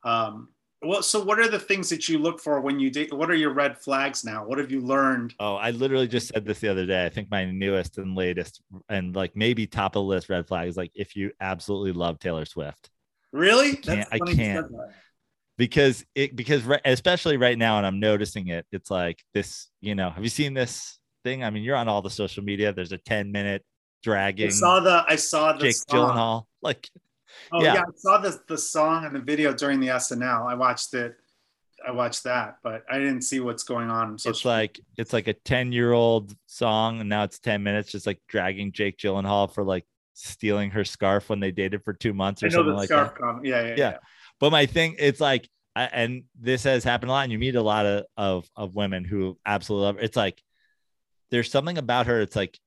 [0.04, 0.50] Um,
[0.82, 3.12] well, so what are the things that you look for when you date?
[3.12, 4.44] What are your red flags now?
[4.44, 5.34] What have you learned?
[5.40, 7.04] Oh, I literally just said this the other day.
[7.04, 10.68] I think my newest and latest, and like maybe top of the list red flag
[10.68, 12.90] is like if you absolutely love Taylor Swift.
[13.32, 13.76] Really?
[13.76, 14.66] can't- I funny you can't.
[15.58, 19.94] Because it because right, especially right now and i'm noticing it it's like this you
[19.94, 22.92] know have you seen this thing i mean you're on all the social media there's
[22.92, 23.64] a 10 minute
[24.02, 26.10] dragging I saw the I saw the jake song.
[26.10, 26.88] gyllenhaal like
[27.52, 27.74] Oh yeah.
[27.74, 27.80] yeah.
[27.80, 30.48] I saw the the song and the video during the SNL.
[30.48, 31.16] I watched it.
[31.86, 34.14] I watched that, but I didn't see what's going on.
[34.14, 37.90] it's social like it's like a 10 year old song and now it's 10 minutes
[37.90, 42.14] just like dragging jake gyllenhaal for like stealing her scarf when they dated for two
[42.14, 43.44] months or I know something the like scarf that comment.
[43.44, 43.76] Yeah, yeah, Yeah.
[43.76, 43.96] yeah.
[44.44, 47.54] But my thing it's like I, and this has happened a lot and you meet
[47.56, 50.02] a lot of, of of women who absolutely love her.
[50.02, 50.42] it's like
[51.30, 52.58] there's something about her it's like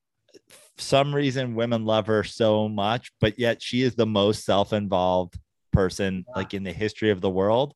[0.76, 5.38] some reason women love her so much but yet she is the most self-involved
[5.72, 6.32] person Yeah.
[6.34, 7.74] like in the history of the world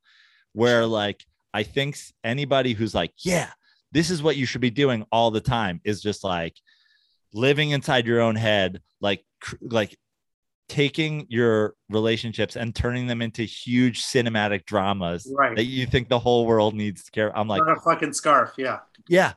[0.53, 1.23] where like
[1.55, 3.51] i think anybody who's like yeah
[3.93, 6.57] this is what you should be doing all the time is just like
[7.33, 9.25] living inside your own head like
[9.61, 9.97] like
[10.69, 15.57] taking your relationships and turning them into huge cinematic dramas Right.
[15.57, 18.53] that you think the whole world needs to care i'm like Not a fucking scarf.
[18.57, 18.79] Yeah.
[19.09, 19.33] yeah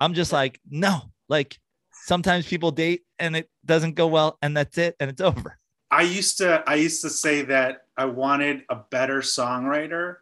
[0.00, 1.58] i'm just like no like
[1.92, 5.58] sometimes people date and it doesn't go well and that's it and it's over
[5.92, 10.18] I used to I used to say that I wanted a better songwriter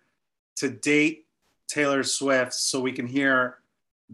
[0.56, 1.26] to date
[1.68, 3.58] Taylor Swift so we can hear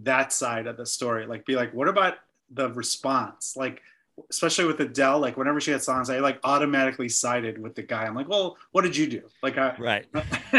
[0.03, 1.27] that side of the story.
[1.29, 2.14] Like be like, what about
[2.51, 3.55] the response?
[3.57, 3.83] Like
[4.30, 8.04] especially with Adele, like whenever she had songs, I like automatically sided with the guy.
[8.04, 9.22] I'm like, well, what did you do?
[9.42, 10.06] Like I right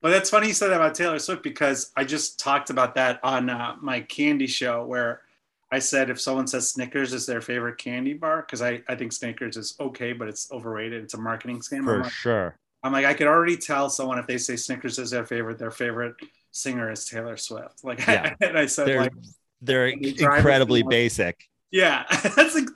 [0.00, 3.20] but that's funny you said that about Taylor Swift because I just talked about that
[3.22, 5.22] on uh, my candy show where
[5.70, 9.12] I said if someone says Snickers is their favorite candy bar, because I, I think
[9.12, 11.02] Snickers is okay, but it's overrated.
[11.02, 11.78] It's a marketing scam.
[11.78, 14.98] I'm for like, sure I'm like, I could already tell someone if they say Snickers
[14.98, 16.16] is their favorite, their favorite
[16.50, 17.84] singer is Taylor Swift.
[17.84, 18.34] Like, Yeah.
[18.40, 19.12] and I said, they're like,
[19.60, 22.04] they're When they drive incredibly basic yeah,
[22.36, 22.68] that's like,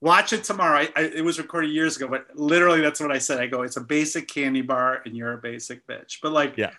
[0.00, 0.78] watch it tomorrow.
[0.80, 3.38] I, I, it was recorded years ago, but literally that's what I said.
[3.40, 6.18] I go, it's a basic candy bar, and you're a basic bitch.
[6.22, 6.70] But like, Yeah.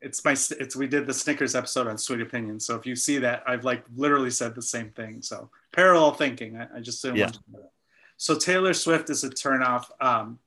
[0.00, 2.66] it's my it's we did the Snickers episode on Sweet Opinions.
[2.66, 5.22] So if you see that, I've like literally said the same thing.
[5.22, 6.56] So parallel thinking.
[6.58, 7.24] I, I just didn't Yeah.
[7.26, 7.70] want to know that.
[8.16, 9.84] So Taylor Swift is a turnoff.
[10.00, 10.38] Um,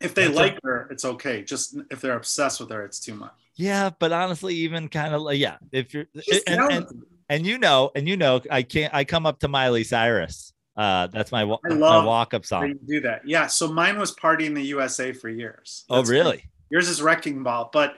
[0.00, 1.42] if they That's a- like her, it's okay.
[1.42, 3.32] Just if they're obsessed with her, it's too much.
[3.56, 7.02] yeah but honestly even kind of like yeah if you're She's and, and, talented.
[7.30, 11.06] And you know and you know i can't i come up to miley cyrus uh
[11.06, 13.22] that's my, I my love walk-up They song do that.
[13.26, 13.46] Yeah.
[13.48, 15.84] So mine was Party in the USA for years.
[15.88, 17.94] oh That's- really Yours is Wrecking Ball, but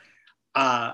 [0.54, 0.92] uh,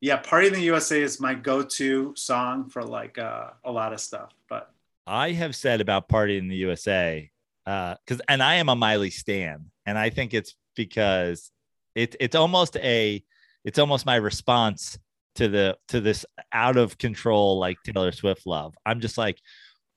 [0.00, 4.00] yeah, Party in the USA is my go-to song for like uh, a lot of
[4.00, 4.34] stuff.
[4.50, 4.70] But
[5.06, 7.30] I have said about Party in the USA,
[7.64, 11.50] because and I am a Miley stan, and I think it's because
[11.94, 13.24] it's it's almost a
[13.64, 14.98] it's almost my response
[15.36, 18.74] to the to this out of control like Taylor Swift love.
[18.84, 19.38] I'm just like,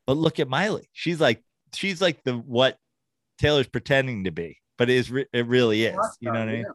[0.07, 0.89] but look at Miley.
[0.93, 2.77] She's like she's like the what
[3.37, 6.17] Taylor's pretending to be, but it is it really is.
[6.19, 6.65] You know what I mean?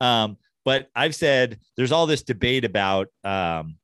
[0.00, 3.76] Um, but I've said there's all this debate about um,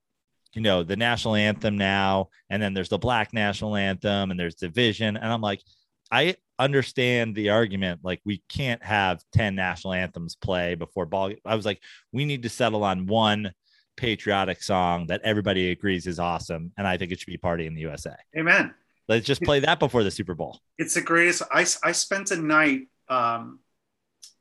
[0.54, 4.54] you know, the national anthem now, and then there's the black national anthem, and there's
[4.54, 5.16] division.
[5.16, 5.62] And I'm like,
[6.10, 8.00] I understand the argument.
[8.02, 11.32] Like, we can't have 10 national anthems play before ball.
[11.44, 11.80] I was like,
[12.12, 13.52] we need to settle on one
[13.98, 16.72] patriotic song that everybody agrees is awesome.
[16.78, 18.14] And I think it should be Party in the USA.
[18.38, 18.72] Amen.
[19.08, 20.60] Let's just play that before the Super Bowl.
[20.78, 21.42] It's the greatest.
[21.50, 23.60] I, I spent a night um,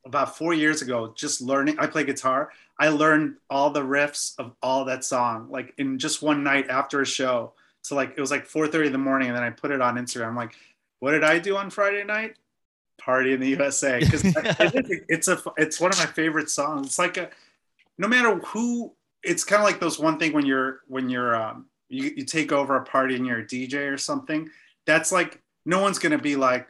[0.06, 1.80] about four years ago just learning.
[1.80, 2.52] I play guitar.
[2.80, 7.02] I learned all the riffs of all that song, like in just one night after
[7.02, 7.54] a show.
[7.82, 9.96] So like it was like 4:30 in the morning, and then I put it on
[9.96, 10.28] Instagram.
[10.28, 10.54] I'm like,
[11.00, 12.36] what did I do on Friday night?
[13.00, 16.88] Party in the USA because it's a it's one of my favorite songs.
[16.88, 17.30] It's like a
[17.98, 18.94] no matter who.
[19.24, 22.52] It's kind of like those one thing when you're when you're um, you, you take
[22.52, 24.50] over a party and you're a DJ or something.
[24.86, 26.68] That's like no one's gonna be like,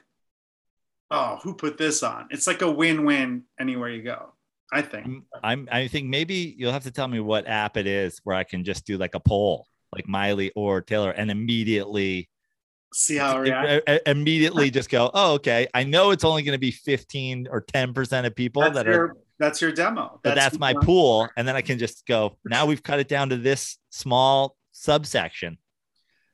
[1.11, 2.27] oh, who put this on?
[2.31, 4.33] It's like a win-win anywhere you go.
[4.71, 5.23] I think.
[5.43, 5.67] I'm.
[5.71, 8.63] I think maybe you'll have to tell me what app it is where I can
[8.63, 12.27] just do like a poll, like Miley or Taylor, and immediately
[12.93, 13.89] see how react.
[13.89, 15.11] Uh, uh, immediately just go.
[15.13, 15.67] Oh, okay.
[15.73, 18.85] I know it's only going to be 15 or 10 percent of people that's that
[18.85, 19.17] your, are.
[19.39, 20.19] That's your demo.
[20.23, 22.37] That's, that's my pool, and then I can just go.
[22.45, 25.57] Now we've cut it down to this small subsection.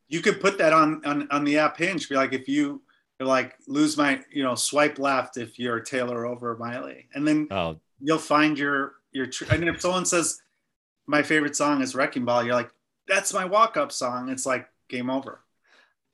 [0.08, 2.08] You could put that on on on the app Hinge.
[2.08, 2.82] Be like, if you
[3.20, 7.80] like lose my, you know, swipe left if you're Taylor over Miley, and then oh
[8.00, 9.26] you'll find your your.
[9.26, 10.40] Tr- I mean, if someone says
[11.06, 12.72] my favorite song is Wrecking Ball, you're like,
[13.08, 14.30] that's my walk up song.
[14.30, 15.44] It's like game over.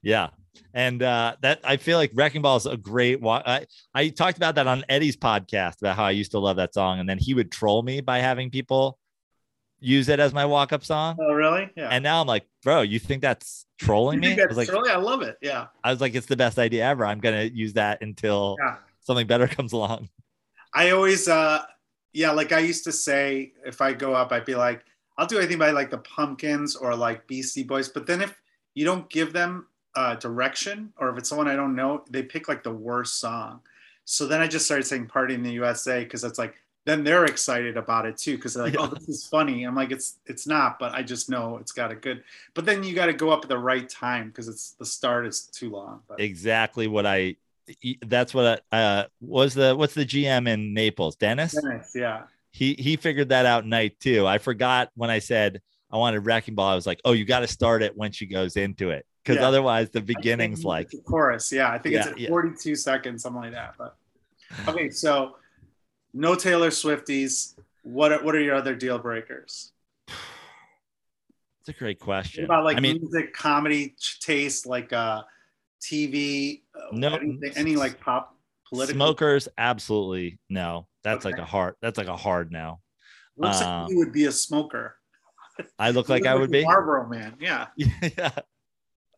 [0.01, 0.29] Yeah.
[0.73, 3.43] And uh, that I feel like Wrecking Ball is a great walk.
[3.45, 6.73] I, I talked about that on Eddie's podcast about how I used to love that
[6.73, 6.99] song.
[6.99, 8.99] And then he would troll me by having people
[9.79, 11.17] use it as my walk up song.
[11.19, 11.69] Oh, really?
[11.75, 11.89] Yeah.
[11.89, 14.35] And now I'm like, bro, you think that's trolling think me?
[14.35, 14.91] That's I was like, trolling?
[14.91, 15.37] I love it.
[15.41, 15.67] Yeah.
[15.83, 17.05] I was like, it's the best idea ever.
[17.05, 18.77] I'm going to use that until yeah.
[19.01, 20.09] something better comes along.
[20.73, 21.63] I always, uh,
[22.13, 24.83] yeah, like I used to say, if I go up, I'd be like,
[25.17, 27.89] I'll do anything by like the Pumpkins or like Beastie Boys.
[27.89, 28.39] But then if
[28.73, 32.47] you don't give them uh, direction, or if it's someone I don't know, they pick
[32.47, 33.61] like the worst song.
[34.05, 37.25] So then I just started saying "Party in the USA" because it's like then they're
[37.25, 38.81] excited about it too because they're like, yeah.
[38.81, 41.91] "Oh, this is funny." I'm like, "It's it's not," but I just know it's got
[41.91, 42.23] a good.
[42.53, 45.25] But then you got to go up at the right time because it's the start
[45.25, 46.01] is too long.
[46.07, 46.19] But.
[46.19, 47.35] Exactly what I
[48.07, 51.53] that's what I, uh was the what's the GM in Naples, Dennis?
[51.53, 52.23] Dennis, yeah.
[52.51, 54.25] He he figured that out night too.
[54.25, 55.61] I forgot when I said
[55.91, 56.69] I wanted wrecking ball.
[56.69, 59.41] I was like, oh, you got to start it when she goes into it because
[59.41, 59.47] yeah.
[59.47, 61.51] otherwise the beginning's like chorus.
[61.51, 62.30] Yeah, I think yeah, it's at yeah.
[62.30, 63.75] 42 seconds, something like that.
[63.77, 63.95] But
[64.67, 65.36] okay, so
[66.15, 67.53] no Taylor Swifties.
[67.84, 69.71] What are, what are your other deal breakers?
[70.07, 72.47] It's a great question.
[72.47, 75.21] What about like I mean, music, comedy taste, like uh
[75.80, 76.63] TV?
[76.73, 78.36] Uh, no, anything, any like pop
[78.67, 79.47] political smokers?
[79.59, 80.88] Absolutely no.
[81.03, 81.36] That's okay.
[81.36, 81.75] like a hard.
[81.84, 82.80] That's like a hard no.
[83.38, 84.95] Looks um, like you would be a smoker.
[85.77, 87.36] I look like I would be Marlboro man.
[87.39, 87.67] Yeah.
[87.77, 88.32] yeah.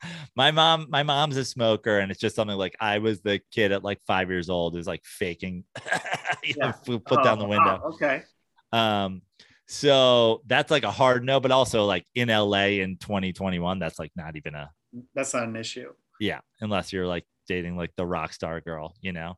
[0.36, 3.72] My mom, my mom's a smoker, and it's just something like I was the kid
[3.72, 5.64] at like five years old who's like faking,
[6.44, 6.74] you yeah.
[6.88, 7.82] know, put oh, down the window.
[7.84, 7.92] Wow.
[7.94, 8.24] Okay.
[8.72, 9.22] Um,
[9.68, 14.12] so that's like a hard no, but also like in LA in 2021, that's like
[14.16, 14.70] not even a
[15.14, 15.92] that's not an issue.
[16.20, 19.36] Yeah, unless you're like dating like the rock star girl, you know.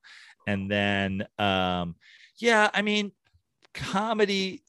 [0.47, 1.95] And then um
[2.39, 3.11] yeah, I mean
[3.73, 4.63] comedy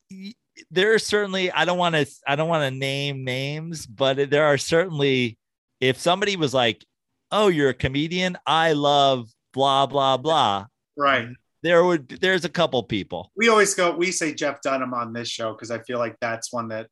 [0.70, 4.44] there are certainly I don't want to I don't want to name names, but there
[4.44, 5.38] are certainly
[5.84, 6.84] if somebody was like,
[7.30, 10.66] "Oh, you're a comedian, I love blah blah blah."
[10.96, 11.28] Right.
[11.62, 13.30] There would there's a couple people.
[13.36, 16.52] We always go we say Jeff Dunham on this show because I feel like that's
[16.52, 16.88] one that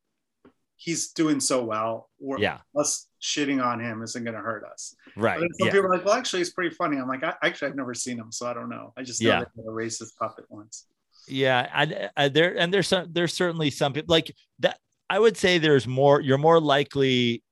[0.83, 2.09] he's doing so well.
[2.19, 2.59] We're, yeah.
[2.75, 4.95] Us shitting on him isn't going to hurt us.
[5.15, 5.39] Right.
[5.39, 5.73] But some yeah.
[5.73, 6.97] people are like, well, actually, he's pretty funny.
[6.97, 8.93] I'm like, I, actually, I've never seen him, so I don't know.
[8.97, 9.41] I just know yeah.
[9.41, 10.87] a racist puppet once.
[11.27, 14.77] Yeah, I, I, uh, there and there's some, there's certainly some people like that.
[15.09, 16.19] I would say there's more.
[16.19, 17.43] You're more likely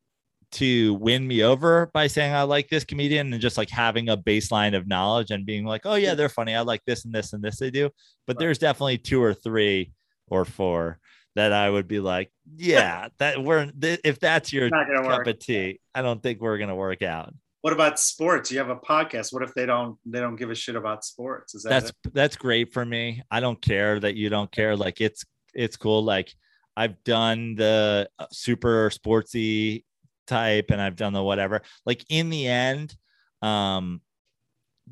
[0.54, 4.18] to win me over by saying I like this comedian and just like having a
[4.18, 6.56] baseline of knowledge and being like, oh yeah, they're funny.
[6.56, 7.90] I like this and this and this they do.
[8.28, 9.92] But there's definitely two or three
[10.28, 11.00] or four
[11.36, 15.28] that I would be like, yeah, that we're if that's your cup work.
[15.28, 17.34] of tea, I don't think we're gonna work out.
[17.62, 18.52] What about sports?
[18.52, 19.32] You have a podcast.
[19.32, 21.56] What if they don't they don't give a shit about sports?
[21.56, 22.14] Is that that's it?
[22.14, 23.22] that's great for me.
[23.30, 24.76] I don't care that you don't care.
[24.76, 25.24] Like it's
[25.54, 26.04] it's cool.
[26.04, 26.34] Like
[26.76, 29.84] I've done the uh, super sportsy
[30.28, 31.62] type and I've done the whatever.
[31.86, 32.96] Like in the end,
[33.42, 34.02] um,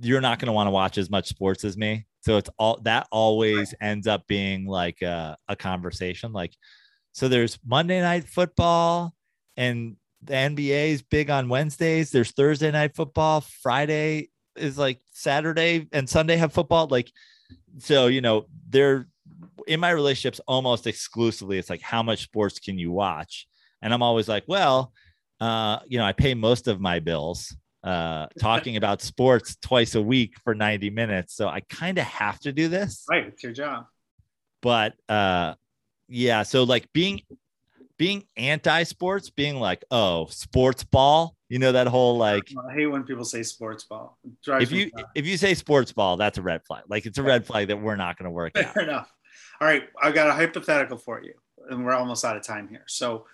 [0.01, 2.05] you're not going to want to watch as much sports as me.
[2.21, 6.33] So it's all that always ends up being like a, a conversation.
[6.33, 6.53] Like,
[7.11, 9.13] so there's Monday night football
[9.57, 12.11] and the NBA is big on Wednesdays.
[12.11, 13.41] There's Thursday night football.
[13.41, 16.87] Friday is like Saturday and Sunday have football.
[16.87, 17.11] Like,
[17.77, 19.07] so, you know, they're
[19.67, 21.57] in my relationships almost exclusively.
[21.57, 23.47] It's like, how much sports can you watch?
[23.81, 24.91] And I'm always like, well,
[25.39, 30.01] uh, you know, I pay most of my bills uh talking about sports twice a
[30.01, 31.35] week for 90 minutes.
[31.35, 33.05] So i kind of have to do this.
[33.09, 33.85] Right it's your job.
[34.61, 35.55] But uh
[36.07, 37.21] yeah so like being
[37.97, 41.35] being anti-sports being like oh sports ball?
[41.47, 44.19] You know that whole like i hate when people say sports ball.
[44.47, 46.83] If you if you say sports ball that's a red flag.
[46.89, 48.77] Like it's a red flag that we're not going to work Fair out.
[48.77, 49.11] enough.
[49.61, 51.33] All right I've got a hypothetical for you
[51.69, 52.83] and we're almost out of time here.
[52.87, 53.25] So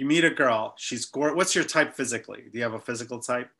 [0.00, 2.44] you meet a girl she's gorgeous what's your type physically?
[2.50, 3.50] Do you have a physical type?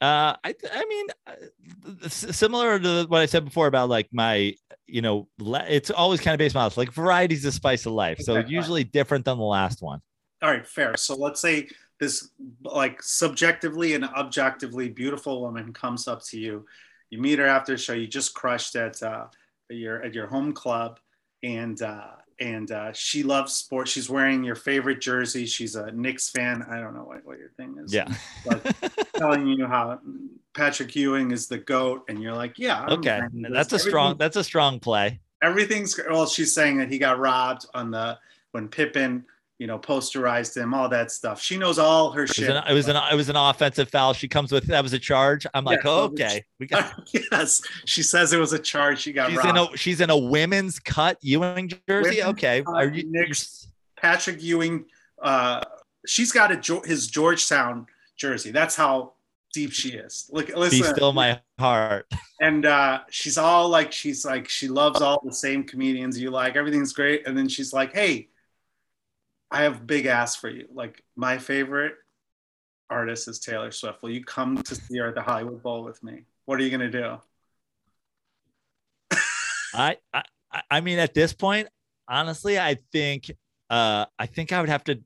[0.00, 4.54] Uh i i mean uh, similar to what i said before about like my
[4.86, 5.28] you know
[5.68, 8.84] it's always kind of based on like variety's the spice of life so okay, usually
[8.84, 8.90] fine.
[8.92, 10.00] different than the last one.
[10.40, 10.96] All right fair.
[10.96, 11.68] So let's say
[11.98, 12.30] this
[12.62, 16.64] like subjectively and objectively beautiful woman comes up to you.
[17.10, 19.26] You meet her after the show you just crushed at uh
[19.70, 21.00] at your at your home club
[21.42, 22.08] and uh
[22.40, 23.90] and uh, she loves sports.
[23.90, 25.46] She's wearing your favorite jersey.
[25.46, 26.64] She's a Knicks fan.
[26.70, 27.92] I don't know what, what your thing is.
[27.92, 28.12] Yeah.
[28.46, 28.62] But
[29.16, 29.98] telling you how
[30.54, 32.82] Patrick Ewing is the goat, and you're like, yeah.
[32.82, 33.20] I'm okay,
[33.50, 34.16] that's a strong.
[34.18, 35.20] That's a strong play.
[35.42, 36.26] Everything's well.
[36.26, 38.18] She's saying that he got robbed on the
[38.52, 39.24] when Pippen
[39.58, 41.42] you know, posterized him, all that stuff.
[41.42, 42.48] She knows all her it shit.
[42.48, 44.12] Was an, it was an it was an offensive foul.
[44.12, 45.46] She comes with that was a charge.
[45.52, 47.08] I'm like, oh, okay, we got.
[47.32, 49.00] yes, she says it was a charge.
[49.00, 49.30] She got.
[49.30, 49.48] She's robbed.
[49.50, 52.18] in a she's in a women's cut Ewing jersey.
[52.18, 54.84] Women's okay, are you Knicks, Patrick Ewing?
[55.20, 55.64] Uh,
[56.06, 58.52] she's got a his Georgetown jersey.
[58.52, 59.14] That's how
[59.52, 60.30] deep she is.
[60.32, 60.82] Look, listen.
[60.82, 62.06] Be still my heart.
[62.40, 66.54] And uh, she's all like, she's like, she loves all the same comedians you like.
[66.54, 67.26] Everything's great.
[67.26, 68.28] And then she's like, hey
[69.50, 70.66] I have big ass for you.
[70.72, 71.94] Like my favorite
[72.90, 74.02] artist is Taylor Swift.
[74.02, 76.24] Will you come to see her at the Hollywood Bowl with me?
[76.44, 77.16] What are you gonna do?
[79.74, 80.22] I, I
[80.70, 81.68] I mean at this point,
[82.08, 83.30] honestly, I think
[83.70, 85.00] uh I think I would have to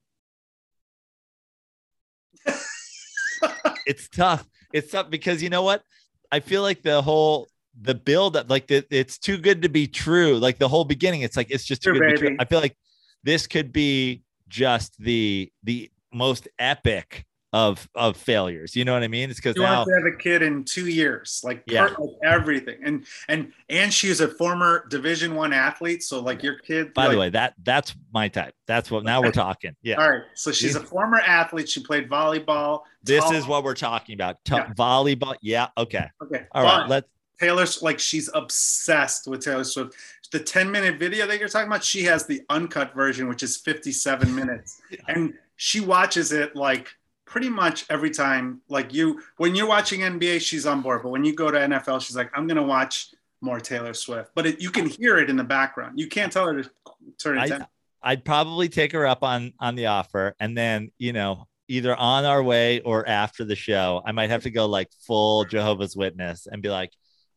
[3.86, 4.48] it's tough.
[4.72, 5.82] It's tough because you know what?
[6.30, 7.48] I feel like the whole
[7.80, 10.38] the build up like the, it's too good to be true.
[10.38, 12.36] Like the whole beginning, it's like it's just too good to be true.
[12.38, 12.76] I feel like
[13.22, 14.22] this could be
[14.52, 17.24] just the the most epic
[17.54, 18.76] of of failures.
[18.76, 19.30] You know what I mean?
[19.30, 21.88] It's because you now want to have a kid in two years, like yeah.
[21.88, 26.02] Part, like everything, and and and she's a former Division One athlete.
[26.02, 26.94] So like your kid.
[26.94, 28.54] By like, the way, that that's my type.
[28.66, 29.74] That's what now we're talking.
[29.82, 29.96] Yeah.
[29.96, 30.22] All right.
[30.34, 31.68] So she's a former athlete.
[31.68, 32.82] She played volleyball.
[33.02, 33.34] This tall.
[33.34, 34.44] is what we're talking about.
[34.44, 34.72] T- yeah.
[34.74, 35.34] Volleyball.
[35.42, 35.68] Yeah.
[35.76, 36.06] Okay.
[36.22, 36.44] Okay.
[36.52, 36.88] All right.
[36.88, 37.08] Let's.
[37.40, 39.96] Taylor's like she's obsessed with Taylor Swift
[40.32, 43.56] the 10 minute video that you're talking about, she has the uncut version, which is
[43.58, 44.80] 57 minutes.
[44.90, 44.98] yeah.
[45.08, 46.88] And she watches it like
[47.26, 48.60] pretty much every time.
[48.68, 51.02] Like you, when you're watching NBA, she's on board.
[51.02, 54.30] But when you go to NFL, she's like, I'm going to watch more Taylor Swift.
[54.34, 55.98] But it, you can hear it in the background.
[55.98, 56.70] You can't tell her to
[57.18, 57.66] turn it down.
[58.02, 62.24] I'd probably take her up on on the offer, and then you know either on
[62.24, 66.48] our way or after the show, I might have to go like full Jehovah's Witness
[66.50, 66.90] and be like,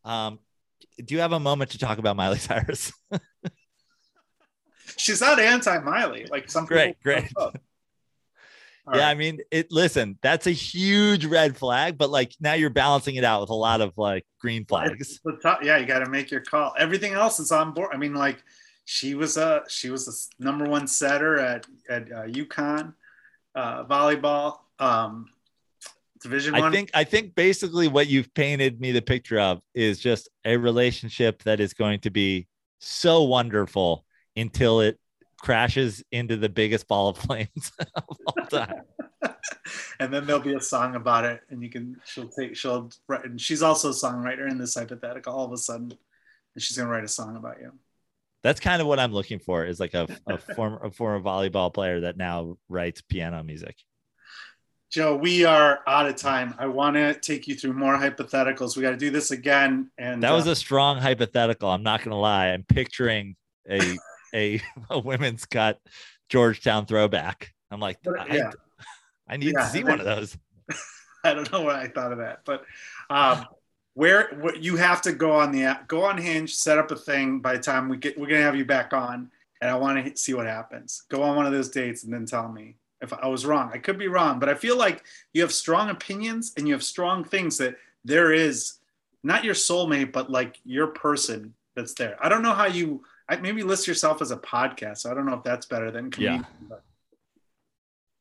[0.04, 0.40] um,
[1.04, 2.92] do you have a moment to talk about Miley Cyrus?
[4.96, 7.30] She's not anti Miley, like some great, great.
[7.38, 7.50] yeah,
[8.86, 9.02] right.
[9.02, 9.70] I mean, it.
[9.70, 13.54] Listen, that's a huge red flag, but like now you're balancing it out with a
[13.54, 15.20] lot of like green flags.
[15.42, 16.74] Top, yeah, you got to make your call.
[16.78, 17.90] Everything else is on board.
[17.92, 18.42] I mean, like
[18.86, 22.94] she was a she was a number one setter at at uh, UConn
[23.54, 24.58] uh, volleyball.
[24.78, 25.26] Um,
[26.22, 30.28] Division I think I think basically what you've painted me the picture of is just
[30.44, 32.46] a relationship that is going to be
[32.78, 34.04] so wonderful
[34.36, 34.98] until it
[35.38, 38.82] crashes into the biggest ball of flames of all time.
[40.00, 43.24] and then there'll be a song about it, and you can she'll take she'll write,
[43.24, 45.34] and she's also a songwriter in this hypothetical.
[45.34, 45.92] All of a sudden,
[46.54, 47.72] and she's gonna write a song about you.
[48.42, 49.64] That's kind of what I'm looking for.
[49.64, 53.76] Is like a, a former a former volleyball player that now writes piano music.
[54.90, 56.54] Joe, we are out of time.
[56.58, 58.76] I want to take you through more hypotheticals.
[58.76, 59.90] We got to do this again.
[59.98, 61.68] And that was uh, a strong hypothetical.
[61.68, 62.48] I'm not going to lie.
[62.48, 63.36] I'm picturing
[63.68, 63.98] a,
[64.34, 65.80] a, a women's cut
[66.28, 67.52] Georgetown throwback.
[67.70, 68.50] I'm like, yeah.
[69.28, 70.36] I, I need yeah, to see one of those.
[71.24, 72.64] I don't know what I thought of that, but
[73.10, 73.44] um,
[73.94, 76.96] where what you have to go on the app, go on Hinge, set up a
[76.96, 77.40] thing.
[77.40, 79.30] By the time we get, we're gonna have you back on,
[79.60, 81.02] and I want to see what happens.
[81.08, 83.70] Go on one of those dates and then tell me if I was wrong.
[83.72, 86.82] I could be wrong, but I feel like you have strong opinions and you have
[86.82, 88.74] strong things that there is
[89.22, 92.16] not your soulmate, but like your person that's there.
[92.20, 94.98] I don't know how you I maybe list yourself as a podcast.
[94.98, 96.66] So I don't know if that's better than comedian, yeah.
[96.68, 96.82] But.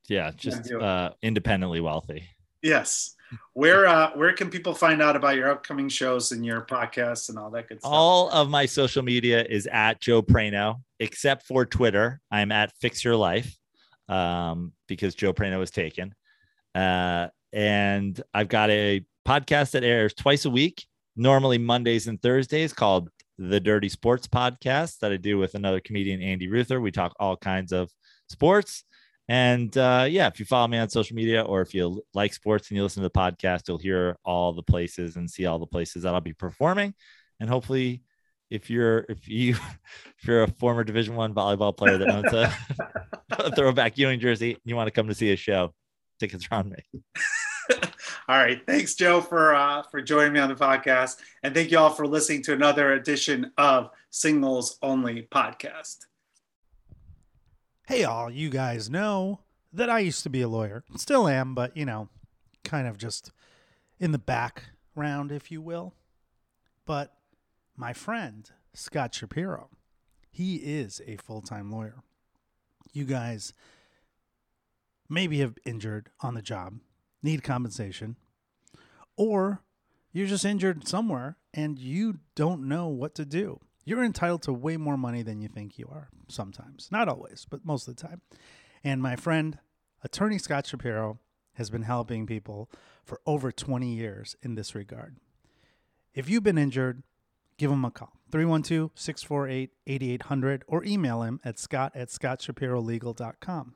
[0.07, 2.27] Yeah, just uh, independently wealthy.
[2.61, 3.15] Yes.
[3.53, 7.39] Where uh, where can people find out about your upcoming shows and your podcasts and
[7.39, 7.91] all that good stuff?
[7.91, 12.21] All of my social media is at Joe Prano, except for Twitter.
[12.29, 13.57] I'm at Fix Your Life
[14.09, 16.13] um, because Joe Prano was taken.
[16.73, 20.85] Uh, and I've got a podcast that airs twice a week,
[21.15, 26.21] normally Mondays and Thursdays, called the Dirty Sports Podcast that I do with another comedian,
[26.21, 26.79] Andy Ruther.
[26.79, 27.89] We talk all kinds of
[28.29, 28.83] sports.
[29.27, 32.69] And uh, yeah, if you follow me on social media or if you like sports
[32.69, 35.65] and you listen to the podcast, you'll hear all the places and see all the
[35.65, 36.93] places that I'll be performing.
[37.39, 38.03] And hopefully,
[38.49, 39.51] if you're if you
[40.19, 42.53] if you're a former Division One volleyball player that owns a,
[43.39, 45.73] a throwback Ewing jersey, you want to come to see a show,
[46.19, 47.03] tickets are on me.
[48.27, 51.77] all right, thanks, Joe, for uh, for joining me on the podcast, and thank you
[51.77, 56.05] all for listening to another edition of Singles Only Podcast.
[57.87, 59.41] Hey, all you guys know
[59.71, 60.83] that I used to be a lawyer.
[60.95, 62.09] Still am, but, you know,
[62.63, 63.31] kind of just
[63.99, 65.93] in the background, if you will.
[66.85, 67.13] But
[67.75, 69.69] my friend, Scott Shapiro,
[70.31, 72.03] he is a full time lawyer.
[72.93, 73.53] You guys
[75.09, 76.79] maybe have injured on the job,
[77.21, 78.15] need compensation,
[79.17, 79.61] or
[80.11, 84.77] you're just injured somewhere and you don't know what to do you're entitled to way
[84.77, 86.89] more money than you think you are sometimes.
[86.91, 88.21] Not always, but most of the time.
[88.83, 89.59] And my friend,
[90.03, 91.19] attorney Scott Shapiro,
[91.53, 92.69] has been helping people
[93.05, 95.15] for over 20 years in this regard.
[96.13, 97.03] If you've been injured,
[97.57, 103.75] give him a call 312 648 8800 or email him at scott at scottshapirolegal.com.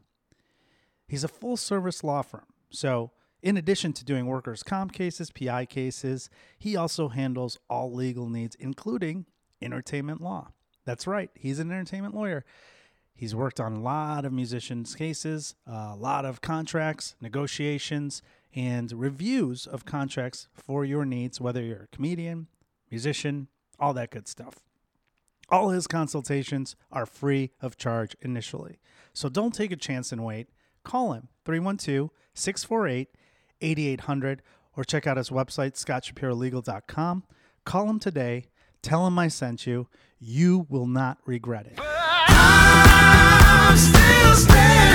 [1.07, 3.11] He's a full service law firm, so
[3.41, 8.55] in addition to doing workers' comp cases, PI cases, he also handles all legal needs,
[8.55, 9.25] including
[9.61, 10.51] entertainment law.
[10.85, 12.43] That's right, he's an entertainment lawyer.
[13.13, 18.21] He's worked on a lot of musicians' cases, a lot of contracts, negotiations,
[18.55, 22.47] and reviews of contracts for your needs, whether you're a comedian,
[22.89, 23.47] musician,
[23.79, 24.55] all that good stuff.
[25.49, 28.79] All his consultations are free of charge initially.
[29.13, 30.49] So don't take a chance and wait.
[30.83, 33.09] Call him 312 648
[33.61, 34.41] 8800
[34.77, 37.23] or check out his website, scottshapirolegal.com.
[37.65, 38.45] Call him today
[38.81, 39.87] Tell him I sent you.
[40.19, 41.79] You will not regret it.
[44.35, 44.89] Standing.